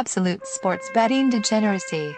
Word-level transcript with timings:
Absolute 0.00 0.46
sports 0.46 0.90
betting 0.92 1.30
degeneracy. 1.30 2.14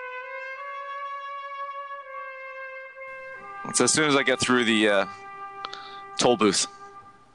So 3.72 3.84
as 3.84 3.92
soon 3.92 4.08
as 4.08 4.16
I 4.16 4.24
get 4.24 4.40
through 4.40 4.64
the 4.64 4.88
uh, 4.88 5.06
toll 6.18 6.36
booth, 6.36 6.66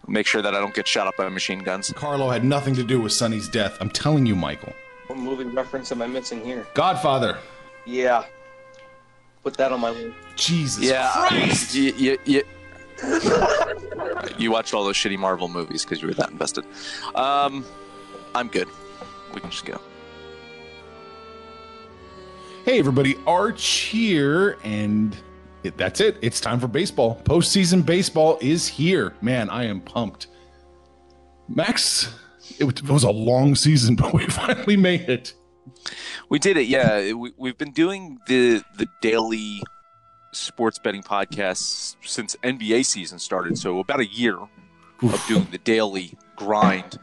make 0.05 0.27
sure 0.27 0.41
that 0.41 0.53
I 0.53 0.59
don't 0.59 0.73
get 0.75 0.85
shot 0.85 1.07
up 1.07 1.15
by 1.15 1.29
machine 1.29 1.59
guns. 1.59 1.93
Carlo 1.95 2.29
had 2.29 2.43
nothing 2.43 2.75
to 2.75 2.83
do 2.83 2.99
with 2.99 3.13
Sonny's 3.13 3.47
death. 3.47 3.77
I'm 3.79 3.89
telling 3.89 4.25
you, 4.25 4.35
Michael. 4.35 4.73
What 5.07 5.17
movie 5.17 5.45
reference 5.45 5.93
am 5.93 6.01
I 6.01 6.07
missing 6.07 6.43
here? 6.43 6.67
Godfather. 6.73 7.37
Yeah. 7.85 8.25
Put 9.43 9.53
that 9.55 9.71
on 9.71 9.79
my 9.79 9.91
list. 9.91 10.17
Jesus 10.35 10.83
Yeah, 10.83 11.09
Christ. 11.29 11.73
you, 11.73 11.93
you, 11.95 12.17
you, 12.25 12.43
you 14.37 14.51
watched 14.51 14.73
all 14.73 14.83
those 14.83 14.97
shitty 14.97 15.17
Marvel 15.17 15.47
movies 15.47 15.85
because 15.85 16.01
you 16.01 16.09
were 16.09 16.13
that 16.15 16.31
invested. 16.31 16.65
Um, 17.15 17.63
I'm 18.35 18.49
good. 18.49 18.67
We 19.33 19.39
can 19.39 19.49
just 19.49 19.63
go. 19.63 19.79
Hey, 22.65 22.79
everybody. 22.79 23.15
Arch 23.27 23.65
here, 23.65 24.57
and 24.63 25.15
it, 25.63 25.77
that's 25.77 25.99
it. 25.99 26.17
It's 26.21 26.39
time 26.39 26.59
for 26.59 26.67
baseball. 26.67 27.21
Postseason 27.23 27.85
baseball 27.85 28.37
is 28.41 28.67
here. 28.67 29.13
Man, 29.21 29.49
I 29.49 29.65
am 29.65 29.81
pumped. 29.81 30.27
Max, 31.49 32.13
it, 32.59 32.63
was- 32.63 32.75
it 32.75 32.87
was 32.89 33.03
a 33.03 33.11
long 33.11 33.55
season, 33.55 33.95
but 33.99 34.13
we 34.13 34.25
finally 34.27 34.77
made 34.77 35.09
it. 35.09 35.33
We 36.29 36.39
did 36.39 36.57
it, 36.57 36.67
yeah. 36.67 37.11
We, 37.13 37.33
we've 37.37 37.57
been 37.57 37.71
doing 37.71 38.19
the 38.27 38.63
the 38.77 38.87
daily 39.01 39.61
sports 40.31 40.79
betting 40.79 41.03
podcasts 41.03 41.95
since 42.03 42.35
NBA 42.43 42.85
season 42.85 43.19
started, 43.19 43.57
so 43.57 43.79
about 43.79 43.99
a 43.99 44.05
year 44.07 44.37
of 44.39 45.25
doing 45.27 45.47
the 45.51 45.57
daily 45.59 46.17
grind. 46.35 46.97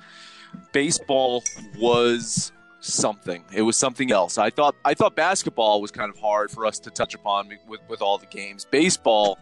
Baseball 0.72 1.42
was 1.78 2.53
something. 2.81 3.45
It 3.53 3.63
was 3.63 3.77
something 3.77 4.11
else. 4.11 4.39
I 4.39 4.51
thought 4.51 4.75
I 4.85 4.95
thought 4.95 5.15
basketball 5.15 5.81
was 5.81 5.91
kind 5.91 6.11
of 6.11 6.19
hard 6.19 6.51
for 6.51 6.67
us 6.67 6.79
to 6.81 6.91
touch 6.91 7.15
upon 7.15 7.51
with 7.69 7.81
with 7.89 8.03
all 8.03 8.19
the 8.19 8.27
games. 8.27 8.65
Baseball, 8.65 9.39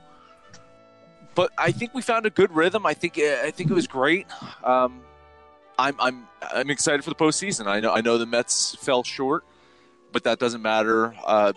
but 1.34 1.52
I 1.56 1.72
think 1.72 1.94
we 1.94 2.02
found 2.02 2.26
a 2.26 2.30
good 2.30 2.52
rhythm. 2.52 2.84
I 2.84 2.94
think 2.94 3.18
I 3.18 3.50
think 3.50 3.70
it 3.70 3.74
was 3.74 3.86
great. 3.86 4.26
Um, 4.64 5.00
I'm 5.78 5.94
I'm 6.00 6.26
I'm 6.42 6.70
excited 6.70 7.04
for 7.04 7.10
the 7.10 7.16
postseason. 7.16 7.66
I 7.66 7.80
know 7.80 7.92
I 7.92 8.00
know 8.00 8.18
the 8.18 8.26
Mets 8.26 8.74
fell 8.76 9.04
short, 9.04 9.44
but 10.12 10.24
that 10.24 10.38
doesn't 10.38 10.62
matter. 10.62 11.14
Uh, 11.24 11.52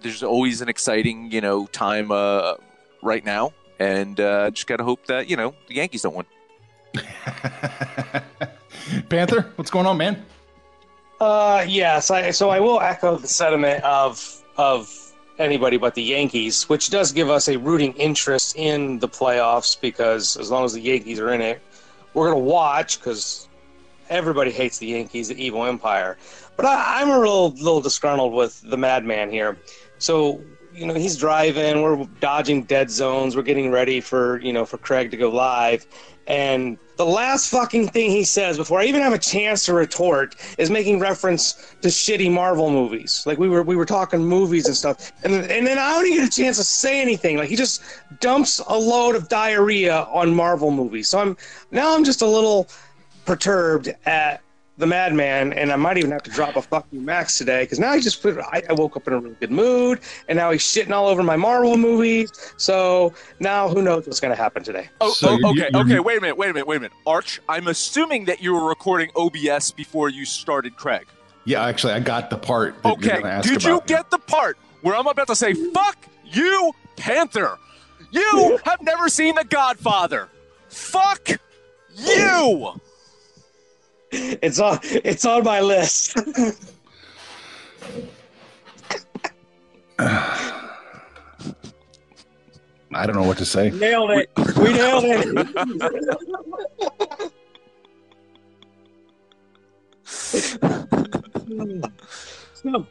there's 0.00 0.22
always 0.22 0.60
an 0.60 0.68
exciting 0.68 1.30
you 1.30 1.40
know 1.40 1.66
time 1.66 2.10
uh, 2.10 2.54
right 3.02 3.24
now, 3.24 3.52
and 3.78 4.18
uh, 4.18 4.50
just 4.50 4.66
gotta 4.66 4.84
hope 4.84 5.06
that 5.06 5.28
you 5.28 5.36
know 5.36 5.54
the 5.68 5.76
Yankees 5.76 6.02
don't 6.02 6.14
win. 6.16 6.26
Panther, 9.08 9.52
what's 9.56 9.70
going 9.70 9.86
on, 9.86 9.96
man? 9.96 10.24
Uh, 11.24 11.64
yes. 11.66 12.10
I, 12.10 12.32
so 12.32 12.50
I 12.50 12.60
will 12.60 12.82
echo 12.82 13.16
the 13.16 13.28
sentiment 13.28 13.82
of 13.82 14.42
of 14.58 14.94
anybody 15.38 15.78
but 15.78 15.94
the 15.94 16.02
Yankees, 16.02 16.68
which 16.68 16.90
does 16.90 17.12
give 17.12 17.30
us 17.30 17.48
a 17.48 17.56
rooting 17.56 17.94
interest 17.94 18.56
in 18.56 18.98
the 18.98 19.08
playoffs 19.08 19.80
because 19.80 20.36
as 20.36 20.50
long 20.50 20.66
as 20.66 20.74
the 20.74 20.82
Yankees 20.82 21.18
are 21.18 21.32
in 21.32 21.40
it, 21.40 21.62
we're 22.12 22.28
gonna 22.28 22.38
watch 22.38 22.98
because 22.98 23.48
everybody 24.10 24.50
hates 24.50 24.76
the 24.76 24.88
Yankees, 24.88 25.28
the 25.28 25.42
evil 25.42 25.64
empire. 25.64 26.18
But 26.56 26.66
I, 26.66 27.00
I'm 27.00 27.08
a 27.08 27.18
little 27.18 27.52
little 27.52 27.80
disgruntled 27.80 28.34
with 28.34 28.60
the 28.60 28.76
madman 28.76 29.30
here. 29.30 29.56
So 29.96 30.42
you 30.74 30.86
know 30.86 30.94
he's 30.94 31.16
driving, 31.16 31.82
we're 31.82 32.04
dodging 32.20 32.64
dead 32.64 32.90
zones, 32.90 33.36
we're 33.36 33.42
getting 33.42 33.70
ready 33.70 34.00
for 34.00 34.40
you 34.40 34.52
know 34.52 34.64
for 34.64 34.78
Craig 34.78 35.10
to 35.12 35.16
go 35.16 35.30
live, 35.30 35.86
and 36.26 36.78
the 36.96 37.06
last 37.06 37.50
fucking 37.50 37.88
thing 37.88 38.10
he 38.10 38.24
says 38.24 38.56
before 38.56 38.80
I 38.80 38.84
even 38.84 39.02
have 39.02 39.12
a 39.12 39.18
chance 39.18 39.64
to 39.66 39.74
retort 39.74 40.36
is 40.58 40.70
making 40.70 41.00
reference 41.00 41.74
to 41.82 41.88
shitty 41.88 42.30
Marvel 42.30 42.70
movies. 42.70 43.24
Like 43.26 43.38
we 43.38 43.48
were 43.48 43.62
we 43.62 43.76
were 43.76 43.84
talking 43.84 44.24
movies 44.24 44.66
and 44.66 44.76
stuff, 44.76 45.12
and 45.24 45.34
and 45.34 45.66
then 45.66 45.78
I 45.78 45.92
don't 45.92 46.06
even 46.06 46.18
get 46.20 46.28
a 46.28 46.42
chance 46.42 46.56
to 46.58 46.64
say 46.64 47.00
anything. 47.00 47.36
Like 47.36 47.48
he 47.48 47.56
just 47.56 47.82
dumps 48.20 48.60
a 48.66 48.78
load 48.78 49.16
of 49.16 49.28
diarrhea 49.28 50.02
on 50.10 50.34
Marvel 50.34 50.70
movies. 50.70 51.08
So 51.08 51.18
I'm 51.18 51.36
now 51.70 51.94
I'm 51.94 52.04
just 52.04 52.22
a 52.22 52.26
little 52.26 52.68
perturbed 53.24 53.94
at 54.06 54.40
the 54.76 54.86
madman, 54.86 55.52
and 55.52 55.70
I 55.70 55.76
might 55.76 55.98
even 55.98 56.10
have 56.10 56.22
to 56.24 56.30
drop 56.32 56.56
a 56.56 56.62
fuck 56.62 56.86
you 56.90 57.00
Max 57.00 57.38
today 57.38 57.62
because 57.62 57.78
now 57.78 57.94
he 57.94 58.00
just 58.00 58.20
put. 58.22 58.36
I, 58.38 58.62
I 58.68 58.72
woke 58.72 58.96
up 58.96 59.06
in 59.06 59.12
a 59.14 59.20
really 59.20 59.36
good 59.38 59.52
mood, 59.52 60.00
and 60.28 60.36
now 60.36 60.50
he's 60.50 60.62
shitting 60.62 60.90
all 60.90 61.06
over 61.06 61.22
my 61.22 61.36
Marvel 61.36 61.76
movies. 61.76 62.30
So 62.56 63.12
now 63.38 63.68
who 63.68 63.82
knows 63.82 64.06
what's 64.06 64.18
going 64.20 64.34
to 64.34 64.42
happen 64.42 64.64
today? 64.64 64.88
Oh, 65.00 65.12
So 65.12 65.28
oh, 65.28 65.38
you're- 65.38 65.50
okay, 65.50 65.70
you're- 65.72 65.84
okay. 65.84 66.00
Wait 66.00 66.18
a 66.18 66.20
minute, 66.20 66.36
wait 66.36 66.50
a 66.50 66.54
minute, 66.54 66.66
wait 66.66 66.76
a 66.78 66.80
minute. 66.80 66.96
Arch, 67.06 67.40
I'm 67.48 67.68
assuming 67.68 68.24
that 68.24 68.42
you 68.42 68.52
were 68.52 68.66
recording 68.66 69.10
OBS 69.16 69.70
before 69.70 70.08
you 70.08 70.24
started 70.24 70.74
Craig. 70.76 71.06
Yeah, 71.44 71.64
actually, 71.64 71.92
I 71.92 72.00
got 72.00 72.30
the 72.30 72.38
part 72.38 72.82
that 72.82 73.00
you're 73.04 73.14
Okay, 73.16 73.22
ask 73.28 73.48
did 73.48 73.62
you 73.62 73.74
about. 73.76 73.86
get 73.86 74.10
the 74.10 74.18
part 74.18 74.56
where 74.82 74.96
I'm 74.96 75.06
about 75.06 75.26
to 75.28 75.36
say, 75.36 75.52
fuck 75.54 75.96
you, 76.24 76.72
Panther? 76.96 77.58
You 78.10 78.58
have 78.64 78.80
never 78.82 79.08
seen 79.08 79.34
The 79.34 79.44
Godfather. 79.44 80.28
Fuck 80.68 81.28
you! 81.94 82.80
It's 84.14 84.58
on. 84.60 84.78
It's 84.82 85.24
on 85.24 85.44
my 85.44 85.60
list. 85.60 86.16
I 92.96 93.06
don't 93.06 93.16
know 93.16 93.24
what 93.24 93.38
to 93.38 93.44
say. 93.44 93.70
nailed 93.70 94.12
it. 94.12 94.30
We 94.56 94.72
nailed 94.72 95.04
it. 95.04 95.28
so, 102.54 102.86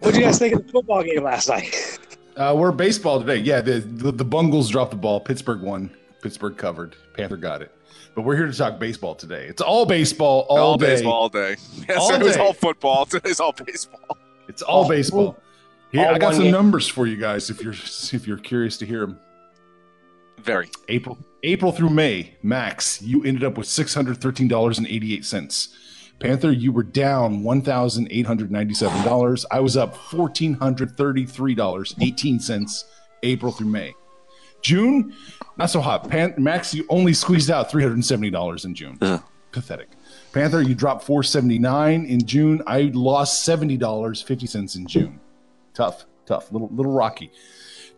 what 0.00 0.12
do 0.14 0.20
you 0.20 0.26
guys 0.26 0.38
think 0.38 0.54
of 0.54 0.66
the 0.66 0.72
football 0.72 1.02
game 1.02 1.22
last 1.22 1.48
night? 1.48 1.98
Uh, 2.36 2.54
we're 2.56 2.70
baseball 2.72 3.18
today. 3.18 3.36
Yeah, 3.36 3.62
the, 3.62 3.80
the 3.80 4.12
the 4.12 4.24
Bungles 4.24 4.68
dropped 4.68 4.90
the 4.90 4.96
ball. 4.98 5.20
Pittsburgh 5.20 5.62
won. 5.62 5.90
Pittsburgh 6.26 6.56
covered. 6.56 6.96
Panther 7.14 7.36
got 7.36 7.62
it. 7.62 7.70
But 8.16 8.22
we're 8.22 8.34
here 8.34 8.46
to 8.48 8.52
talk 8.52 8.80
baseball 8.80 9.14
today. 9.14 9.46
It's 9.46 9.62
all 9.62 9.86
baseball 9.86 10.44
all, 10.48 10.76
day. 10.76 10.86
baseball 10.86 11.12
all 11.12 11.28
day. 11.28 11.54
Yes, 11.88 11.98
All 12.00 12.12
it 12.14 12.20
was 12.20 12.34
day. 12.34 12.42
all 12.42 12.52
football. 12.52 13.06
Today's 13.06 13.38
all 13.38 13.52
baseball. 13.52 14.18
It's 14.48 14.60
all 14.60 14.88
baseball. 14.88 15.38
Yeah, 15.92 16.08
All 16.08 16.16
I 16.16 16.18
got 16.18 16.34
some 16.34 16.42
game. 16.44 16.50
numbers 16.52 16.88
for 16.88 17.06
you 17.06 17.16
guys 17.16 17.48
if 17.48 17.62
you're 17.62 17.74
if 17.74 18.26
you're 18.26 18.38
curious 18.38 18.76
to 18.78 18.86
hear 18.86 19.02
them. 19.02 19.20
Very. 20.42 20.68
April 20.88 21.16
April 21.44 21.70
through 21.70 21.90
May, 21.90 22.34
Max, 22.42 23.00
you 23.00 23.22
ended 23.22 23.44
up 23.44 23.56
with 23.56 23.68
six 23.68 23.94
hundred 23.94 24.20
thirteen 24.20 24.48
dollars 24.48 24.78
and 24.78 24.86
eighty 24.88 25.14
eight 25.14 25.24
cents. 25.24 25.76
Panther, 26.18 26.50
you 26.50 26.72
were 26.72 26.82
down 26.82 27.44
one 27.44 27.62
thousand 27.62 28.08
eight 28.10 28.26
hundred 28.26 28.50
ninety 28.50 28.74
seven 28.74 29.00
dollars. 29.04 29.46
I 29.52 29.60
was 29.60 29.76
up 29.76 29.94
fourteen 29.96 30.54
hundred 30.54 30.96
thirty 30.96 31.24
three 31.24 31.54
dollars 31.54 31.94
eighteen 32.00 32.40
cents. 32.40 32.84
April 33.22 33.52
through 33.52 33.68
May. 33.68 33.94
June, 34.62 35.14
not 35.56 35.70
so 35.70 35.80
hot. 35.80 36.08
Pan- 36.08 36.34
Max, 36.38 36.74
you 36.74 36.84
only 36.88 37.12
squeezed 37.12 37.50
out 37.50 37.70
three 37.70 37.82
hundred 37.82 38.04
seventy 38.04 38.30
dollars 38.30 38.64
in 38.64 38.74
June. 38.74 38.98
Ugh. 39.00 39.22
Pathetic. 39.52 39.88
Panther, 40.32 40.60
you 40.60 40.74
dropped 40.74 41.04
four 41.04 41.22
seventy 41.22 41.58
nine 41.58 42.04
in 42.04 42.24
June. 42.26 42.62
I 42.66 42.90
lost 42.94 43.44
seventy 43.44 43.76
dollars 43.76 44.20
fifty 44.20 44.46
cents 44.46 44.76
in 44.76 44.86
June. 44.86 45.20
Tough, 45.74 46.04
tough, 46.26 46.50
little 46.52 46.68
little 46.72 46.92
rocky. 46.92 47.30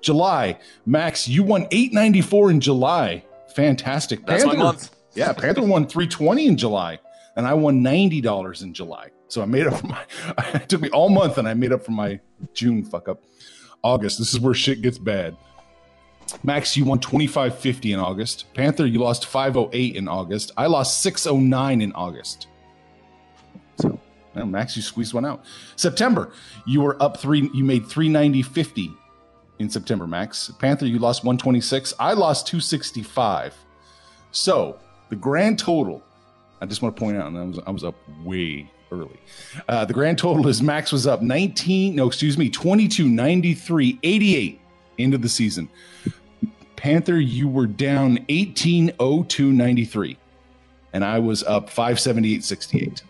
July, 0.01 0.59
Max, 0.87 1.27
you 1.27 1.43
won 1.43 1.67
eight 1.71 1.93
ninety 1.93 2.21
four 2.21 2.51
in 2.51 2.61
July. 2.61 3.25
Fantastic. 3.55 4.25
That's 4.27 4.45
my 4.45 4.55
month. 4.57 4.95
Yeah, 5.15 5.33
Panther 5.33 5.63
won 5.63 5.89
three 5.89 6.07
twenty 6.07 6.47
in 6.47 6.57
July, 6.57 7.01
and 7.35 7.45
I 7.45 7.55
won 7.55 7.83
ninety 7.83 8.21
dollars 8.21 8.63
in 8.63 8.73
July. 8.73 9.09
So 9.27 9.43
I 9.43 9.47
made 9.47 9.67
up 9.67 9.81
for 9.81 9.87
my. 9.89 10.05
It 10.55 10.69
took 10.69 10.81
me 10.81 10.91
all 10.91 11.09
month, 11.09 11.39
and 11.39 11.49
I 11.49 11.55
made 11.55 11.73
up 11.73 11.85
for 11.85 11.91
my 11.91 12.21
June 12.55 12.85
fuck 12.85 13.09
up. 13.09 13.25
August, 13.83 14.19
this 14.19 14.33
is 14.33 14.39
where 14.39 14.55
shit 14.55 14.81
gets 14.81 14.99
bad. 14.99 15.37
Max, 16.43 16.77
you 16.77 16.85
won 16.85 17.01
twenty 17.01 17.27
five 17.27 17.59
fifty 17.59 17.93
in 17.93 18.01
August. 18.01 18.53
Panther, 18.55 18.87
you 18.87 18.99
lost 18.99 19.27
five 19.27 19.57
oh 19.57 19.71
eight 19.73 19.97
in 19.97 20.09
August. 20.09 20.53
I 20.57 20.67
lost 20.67 21.03
six 21.03 21.27
oh 21.27 21.39
nine 21.39 21.81
in 21.81 21.93
August. 21.93 22.49
So, 23.77 23.99
well, 24.35 24.47
Max, 24.47 24.77
you 24.77 24.83
squeezed 24.83 25.15
one 25.15 25.25
out. 25.25 25.45
September, 25.77 26.33
you 26.67 26.81
were 26.81 27.01
up 27.03 27.19
three. 27.19 27.51
You 27.55 27.65
made 27.65 27.87
three 27.87 28.09
ninety 28.09 28.43
fifty 28.43 28.93
in 29.59 29.71
September. 29.71 30.07
Max 30.07 30.51
Panther, 30.59 30.87
you 30.87 30.99
lost 30.99 31.25
one 31.25 31.39
twenty 31.39 31.61
six. 31.61 31.95
I 31.99 32.13
lost 32.13 32.47
two 32.47 32.61
sixty 32.61 33.03
five. 33.03 33.55
So 34.31 34.79
the 35.09 35.17
grand 35.17 35.59
total, 35.59 36.03
I 36.61 36.67
just 36.67 36.83
want 36.83 36.95
to 36.97 37.01
point 37.01 37.17
out, 37.17 37.29
and 37.29 37.39
I 37.39 37.45
was, 37.45 37.59
I 37.67 37.71
was 37.71 37.85
up 37.85 37.95
way 38.23 38.71
early. 38.93 39.19
Uh, 39.69 39.85
the 39.85 39.95
grand 39.95 40.19
total 40.19 40.47
is 40.49 40.63
Max 40.63 40.93
was 40.93 41.07
up 41.07 41.23
19, 41.23 41.95
no, 41.95 42.07
excuse 42.07 42.39
me, 42.39 42.49
22, 42.51 43.09
93, 43.09 43.99
88 44.99 45.05
into 45.05 45.19
the 45.19 45.29
season. 45.29 45.69
Panther, 46.77 47.19
you 47.19 47.49
were 47.49 47.67
down 47.67 48.25
18, 48.29 48.93
93. 48.99 50.17
And 50.93 51.05
I 51.05 51.19
was 51.19 51.43
up 51.45 51.69
578, 51.69 52.45
68. 52.45 53.03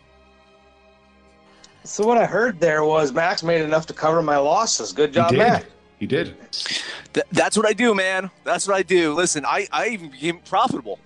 So 1.84 2.06
what 2.06 2.18
I 2.18 2.26
heard 2.26 2.60
there 2.60 2.84
was 2.84 3.12
Max 3.12 3.42
made 3.42 3.62
enough 3.62 3.86
to 3.86 3.92
cover 3.92 4.22
my 4.22 4.36
losses. 4.36 4.92
Good 4.92 5.12
job, 5.12 5.30
did. 5.30 5.38
Max. 5.38 5.64
He 5.98 6.06
did. 6.06 6.36
Th- 7.12 7.26
that's 7.32 7.56
what 7.56 7.66
I 7.66 7.72
do, 7.72 7.94
man. 7.94 8.30
That's 8.44 8.68
what 8.68 8.76
I 8.76 8.82
do. 8.82 9.14
Listen, 9.14 9.44
I, 9.44 9.66
I 9.72 9.88
even 9.88 10.10
became 10.10 10.38
profitable, 10.40 10.98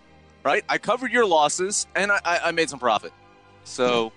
right? 0.45 0.65
I 0.69 0.79
covered 0.79 1.13
your 1.13 1.27
losses 1.27 1.87
and 1.95 2.13
I, 2.13 2.21
I, 2.25 2.39
I 2.47 2.51
made 2.51 2.69
some 2.69 2.79
profit. 2.79 3.13
So, 3.65 4.13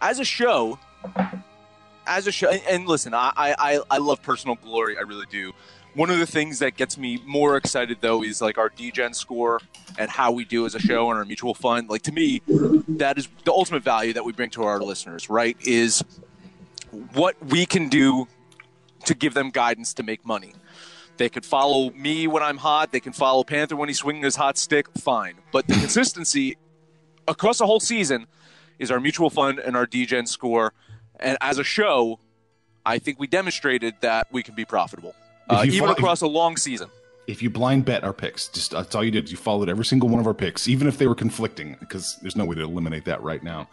as 0.00 0.20
a 0.20 0.24
show, 0.24 0.78
as 2.06 2.26
a 2.26 2.32
show, 2.32 2.50
and, 2.50 2.62
and 2.68 2.86
listen, 2.86 3.12
I, 3.14 3.32
I, 3.36 3.80
I 3.90 3.98
love 3.98 4.22
personal 4.22 4.56
glory. 4.56 4.96
I 4.96 5.02
really 5.02 5.26
do. 5.30 5.52
One 5.94 6.10
of 6.10 6.18
the 6.18 6.26
things 6.26 6.60
that 6.60 6.76
gets 6.76 6.96
me 6.96 7.20
more 7.26 7.56
excited, 7.56 7.98
though, 8.00 8.22
is 8.22 8.40
like 8.40 8.58
our 8.58 8.68
Degen 8.68 9.12
score 9.12 9.60
and 9.98 10.08
how 10.08 10.30
we 10.30 10.44
do 10.44 10.64
as 10.64 10.74
a 10.74 10.78
show 10.78 11.10
and 11.10 11.18
our 11.18 11.24
mutual 11.24 11.52
fund. 11.52 11.90
Like, 11.90 12.02
to 12.02 12.12
me, 12.12 12.42
that 12.46 13.18
is 13.18 13.28
the 13.44 13.52
ultimate 13.52 13.82
value 13.82 14.12
that 14.12 14.24
we 14.24 14.32
bring 14.32 14.50
to 14.50 14.62
our 14.62 14.80
listeners, 14.80 15.28
right? 15.28 15.56
Is 15.62 16.04
what 17.12 17.34
we 17.44 17.66
can 17.66 17.88
do 17.88 18.28
to 19.04 19.14
give 19.14 19.34
them 19.34 19.50
guidance 19.50 19.94
to 19.94 20.02
make 20.02 20.24
money. 20.24 20.52
They 21.16 21.28
could 21.28 21.44
follow 21.44 21.90
me 21.90 22.26
when 22.26 22.42
I'm 22.42 22.56
hot. 22.56 22.92
They 22.92 23.00
can 23.00 23.12
follow 23.12 23.44
Panther 23.44 23.76
when 23.76 23.88
he's 23.88 23.98
swinging 23.98 24.22
his 24.22 24.36
hot 24.36 24.56
stick. 24.56 24.86
Fine. 24.96 25.34
But 25.52 25.66
the 25.66 25.74
consistency 25.74 26.56
across 27.28 27.58
the 27.58 27.66
whole 27.66 27.80
season 27.80 28.26
is 28.78 28.90
our 28.90 29.00
mutual 29.00 29.28
fund 29.28 29.58
and 29.58 29.76
our 29.76 29.86
Degen 29.86 30.26
score. 30.26 30.72
And 31.18 31.36
as 31.40 31.58
a 31.58 31.64
show, 31.64 32.20
I 32.86 32.98
think 32.98 33.18
we 33.18 33.26
demonstrated 33.26 33.96
that 34.00 34.28
we 34.32 34.42
can 34.42 34.54
be 34.54 34.64
profitable, 34.64 35.14
uh, 35.50 35.62
you 35.62 35.72
even 35.72 35.88
across 35.90 36.20
a 36.22 36.26
long 36.26 36.56
season. 36.56 36.88
If 37.26 37.42
you 37.42 37.50
blind 37.50 37.84
bet 37.84 38.02
our 38.02 38.12
picks, 38.12 38.48
just 38.48 38.72
that's 38.72 38.94
all 38.94 39.04
you 39.04 39.10
did. 39.10 39.30
You 39.30 39.36
followed 39.36 39.68
every 39.68 39.84
single 39.84 40.08
one 40.08 40.18
of 40.20 40.26
our 40.26 40.34
picks, 40.34 40.66
even 40.66 40.88
if 40.88 40.98
they 40.98 41.06
were 41.06 41.14
conflicting, 41.14 41.76
because 41.78 42.16
there's 42.22 42.34
no 42.34 42.44
way 42.44 42.56
to 42.56 42.62
eliminate 42.62 43.04
that 43.04 43.22
right 43.22 43.42
now. 43.42 43.68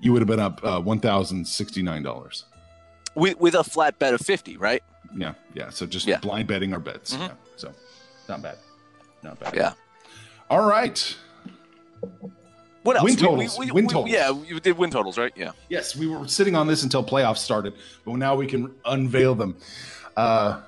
You 0.00 0.12
would 0.12 0.22
have 0.22 0.28
been 0.28 0.40
up 0.40 0.60
uh, 0.64 0.80
one 0.80 0.98
thousand 1.00 1.46
sixty 1.46 1.82
nine 1.82 2.02
dollars. 2.02 2.44
With, 3.14 3.38
with 3.38 3.54
a 3.54 3.62
flat 3.64 3.98
bet 3.98 4.14
of 4.14 4.22
50, 4.22 4.56
right? 4.56 4.82
Yeah, 5.14 5.34
yeah. 5.52 5.68
So 5.68 5.84
just 5.84 6.06
Yeah. 6.06 6.18
blind 6.20 6.48
betting 6.48 6.72
our 6.72 6.80
bets. 6.80 7.12
Mhm. 7.14 7.20
Yeah. 7.20 7.30
So 7.56 7.72
not 8.30 8.40
bad, 8.40 8.56
not 9.22 9.38
bad. 9.38 9.54
Yeah. 9.54 9.72
All 10.48 10.66
right. 10.66 11.14
What 12.82 12.96
else? 12.96 13.04
Win 13.04 13.14
We- 13.14 13.20
totals. 13.20 13.58
we- 13.58 13.66
we- 13.66 13.72
Win 13.72 13.84
we- 13.86 13.92
totals. 13.92 14.10
Yeah, 14.10 14.30
we 14.30 14.58
did 14.60 14.76
win 14.78 14.90
totals, 14.90 15.18
right? 15.18 15.32
Yeah. 15.36 15.52
Yes, 15.68 15.94
we 15.94 16.06
were 16.06 16.26
sitting 16.26 16.56
on 16.56 16.66
this 16.66 16.82
until 16.82 17.04
playoffs 17.04 17.38
started, 17.38 17.74
but 18.04 18.14
now 18.14 18.34
we 18.34 18.46
can 18.46 18.74
unveil 18.86 19.34
them. 19.34 19.56
Uh, 20.16 20.60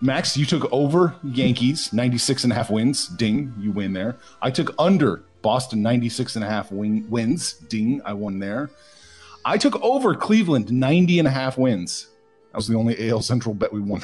Max, 0.00 0.36
you 0.36 0.44
took 0.44 0.70
over 0.72 1.14
Yankees, 1.24 1.92
96 1.92 2.44
and 2.44 2.52
a 2.52 2.56
half 2.56 2.70
wins. 2.70 3.08
Ding, 3.08 3.54
you 3.58 3.72
win 3.72 3.92
there. 3.94 4.16
I 4.42 4.50
took 4.50 4.74
under 4.78 5.22
Boston, 5.42 5.80
96 5.82 6.36
and 6.36 6.44
a 6.44 6.48
half 6.48 6.70
win- 6.70 7.06
wins. 7.08 7.54
Ding, 7.54 8.02
I 8.04 8.12
won 8.12 8.38
there. 8.38 8.70
I 9.44 9.56
took 9.58 9.80
over 9.82 10.14
Cleveland, 10.14 10.70
90 10.70 11.18
and 11.20 11.28
a 11.28 11.30
half 11.30 11.56
wins. 11.56 12.08
That 12.52 12.56
was 12.58 12.68
the 12.68 12.76
only 12.76 13.10
AL 13.10 13.22
Central 13.22 13.54
bet 13.54 13.72
we 13.72 13.80
won. 13.80 14.00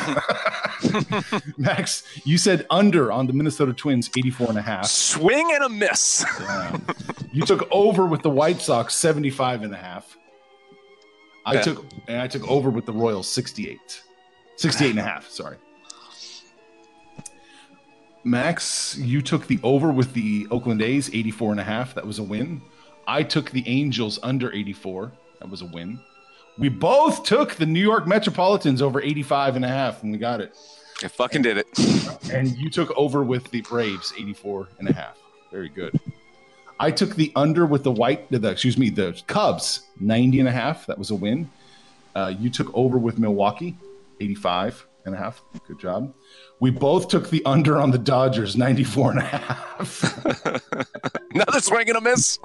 Max, 1.59 2.05
you 2.25 2.39
said 2.39 2.67
under 2.71 3.11
on 3.13 3.27
the 3.27 3.33
Minnesota 3.33 3.73
Twins, 3.73 4.11
84 4.17 4.49
and 4.51 4.59
a 4.59 4.63
half. 4.63 4.87
Swing 4.87 5.51
and 5.55 5.65
a 5.65 5.69
miss. 5.69 6.25
You 7.33 7.45
took 7.47 7.67
over 7.71 8.07
with 8.07 8.23
the 8.23 8.31
White 8.31 8.61
Sox 8.61 8.95
75 8.95 9.63
and 9.63 9.75
a 9.75 9.77
half. 9.77 10.17
I 11.45 11.55
Yeah. 11.55 11.63
took 11.63 11.85
and 12.09 12.21
I 12.21 12.29
took 12.29 12.47
over 12.49 12.71
with 12.71 12.87
the 12.87 12.93
Royals 12.93 13.27
68. 13.29 13.79
68 14.57 14.91
and 14.91 14.99
a 15.01 15.03
half, 15.03 15.29
sorry. 15.29 15.57
Max, 18.25 18.97
you 18.99 19.21
took 19.21 19.47
the 19.47 19.59
over 19.63 19.91
with 19.91 20.13
the 20.13 20.47
Oakland 20.51 20.81
A's 20.81 21.09
84 21.13 21.53
and 21.53 21.61
a 21.61 21.65
half. 21.65 21.95
That 21.95 22.07
was 22.07 22.19
a 22.19 22.23
win. 22.23 22.63
I 23.07 23.23
took 23.23 23.51
the 23.51 23.67
Angels 23.67 24.19
under 24.23 24.53
84. 24.53 25.13
That 25.41 25.51
was 25.51 25.63
a 25.63 25.67
win. 25.67 25.99
We 26.57 26.69
both 26.69 27.25
took 27.25 27.55
the 27.55 27.67
New 27.67 27.81
York 27.81 28.07
Metropolitans 28.07 28.81
over 28.81 29.01
85 29.01 29.57
and 29.57 29.65
a 29.65 29.69
half 29.69 30.03
and 30.03 30.13
we 30.13 30.19
got 30.19 30.41
it. 30.41 30.57
I 31.03 31.09
fucking 31.09 31.43
did 31.43 31.57
it. 31.59 31.67
And 32.33 32.57
you 32.57 32.71
took 32.71 32.97
over 32.97 33.25
with 33.25 33.51
the 33.51 33.63
Braves, 33.63 34.13
84 34.17 34.69
and 34.79 34.89
a 34.89 34.93
half. 34.93 35.19
Very 35.51 35.69
good. 35.69 35.99
I 36.79 36.91
took 36.91 37.17
the 37.17 37.33
under 37.35 37.67
with 37.67 37.83
the 37.83 37.91
white, 37.91 38.31
the, 38.31 38.49
excuse 38.49 38.79
me, 38.79 38.91
the 38.91 39.21
Cubs, 39.27 39.89
90 39.99 40.41
and 40.41 40.49
a 40.49 40.53
half. 40.53 40.87
That 40.87 40.99
was 40.99 41.11
a 41.11 41.15
win. 41.15 41.51
Uh, 42.15 42.33
you 42.39 42.51
took 42.51 42.73
over 42.75 42.99
with 42.99 43.19
Milwaukee, 43.19 43.77
85 44.21 44.87
and 45.05 45.15
a 45.15 45.19
half. 45.19 45.43
Good 45.67 45.79
job. 45.79 46.15
We 46.61 46.71
both 46.71 47.09
took 47.09 47.31
the 47.31 47.45
under 47.45 47.79
on 47.79 47.91
the 47.91 47.99
Dodgers, 47.99 48.57
94 48.57 49.11
and 49.13 49.19
a 49.21 49.23
half. 49.23 50.25
Another 51.35 51.61
swing 51.61 51.89
and 51.89 51.99
a 51.99 52.01
miss. 52.01 52.39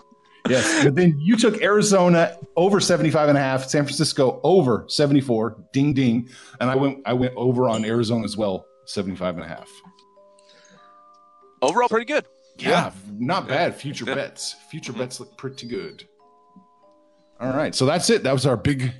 yes. 0.49 0.83
But 0.83 0.95
then 0.95 1.19
you 1.19 1.35
took 1.37 1.61
Arizona 1.61 2.37
over 2.55 2.79
75 2.79 3.29
and 3.29 3.37
a 3.37 3.41
half, 3.41 3.65
San 3.65 3.83
Francisco 3.83 4.39
over 4.43 4.85
74. 4.87 5.57
Ding 5.73 5.93
ding. 5.93 6.29
And 6.59 6.69
I 6.69 6.75
went 6.75 6.99
I 7.05 7.13
went 7.13 7.33
over 7.35 7.69
on 7.69 7.85
Arizona 7.85 8.23
as 8.23 8.37
well, 8.37 8.65
75 8.85 9.35
and 9.35 9.45
a 9.45 9.47
half. 9.47 9.69
Overall, 11.61 11.89
pretty 11.89 12.05
good. 12.05 12.25
Yeah, 12.59 12.91
not 13.19 13.47
bad. 13.47 13.75
Future 13.75 14.05
Yeah. 14.07 14.15
bets. 14.15 14.55
Future 14.71 14.91
mm-hmm. 14.91 15.01
bets 15.01 15.19
look 15.19 15.37
pretty 15.37 15.67
good. 15.67 16.03
All 17.39 17.53
right, 17.53 17.75
so 17.75 17.85
that's 17.85 18.09
it. 18.09 18.23
That 18.23 18.33
was 18.33 18.47
our 18.47 18.57
big 18.57 18.93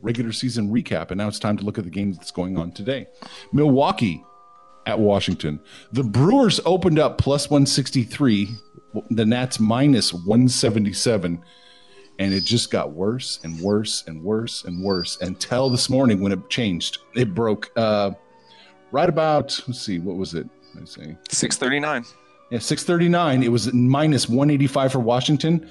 regular 0.00 0.32
season 0.32 0.70
recap, 0.70 1.10
and 1.10 1.18
now 1.18 1.28
it's 1.28 1.38
time 1.38 1.56
to 1.56 1.64
look 1.64 1.78
at 1.78 1.84
the 1.84 1.90
game 1.90 2.12
that's 2.12 2.30
going 2.30 2.56
on 2.56 2.72
today. 2.72 3.06
Milwaukee 3.52 4.24
at 4.86 4.98
Washington. 4.98 5.60
The 5.92 6.02
Brewers 6.02 6.60
opened 6.64 6.98
up 6.98 7.18
plus 7.18 7.50
163, 7.50 8.48
the 9.10 9.26
Nats 9.26 9.60
minus 9.60 10.14
177, 10.14 11.42
and 12.18 12.34
it 12.34 12.44
just 12.44 12.70
got 12.70 12.92
worse 12.92 13.38
and 13.44 13.60
worse 13.60 14.04
and 14.06 14.24
worse 14.24 14.64
and 14.64 14.82
worse 14.82 15.20
until 15.20 15.68
this 15.68 15.90
morning 15.90 16.20
when 16.20 16.32
it 16.32 16.48
changed. 16.48 16.98
It 17.14 17.34
broke 17.34 17.70
uh, 17.76 18.12
right 18.90 19.08
about, 19.08 19.60
let's 19.68 19.80
see, 19.80 19.98
what 19.98 20.16
was 20.16 20.34
it? 20.34 20.48
I 20.80 20.84
say 20.84 21.16
639. 21.30 22.04
Yeah, 22.50 22.58
639. 22.58 23.42
It 23.42 23.52
was 23.52 23.72
minus 23.74 24.28
185 24.28 24.92
for 24.92 25.00
Washington. 25.00 25.68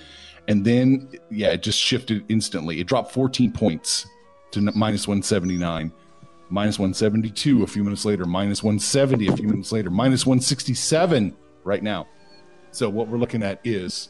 And 0.47 0.63
then, 0.63 1.09
yeah, 1.29 1.49
it 1.49 1.61
just 1.61 1.79
shifted 1.79 2.23
instantly. 2.29 2.79
It 2.79 2.87
dropped 2.87 3.11
14 3.11 3.51
points 3.51 4.07
to 4.51 4.61
minus 4.61 5.07
179, 5.07 5.91
minus 6.49 6.79
172 6.79 7.63
a 7.63 7.67
few 7.67 7.83
minutes 7.83 8.05
later, 8.05 8.25
minus 8.25 8.63
170 8.63 9.27
a 9.27 9.35
few 9.35 9.47
minutes 9.47 9.71
later, 9.71 9.89
minus 9.89 10.25
167 10.25 11.35
right 11.63 11.83
now. 11.83 12.07
So 12.71 12.89
what 12.89 13.07
we're 13.09 13.17
looking 13.17 13.43
at 13.43 13.59
is, 13.65 14.09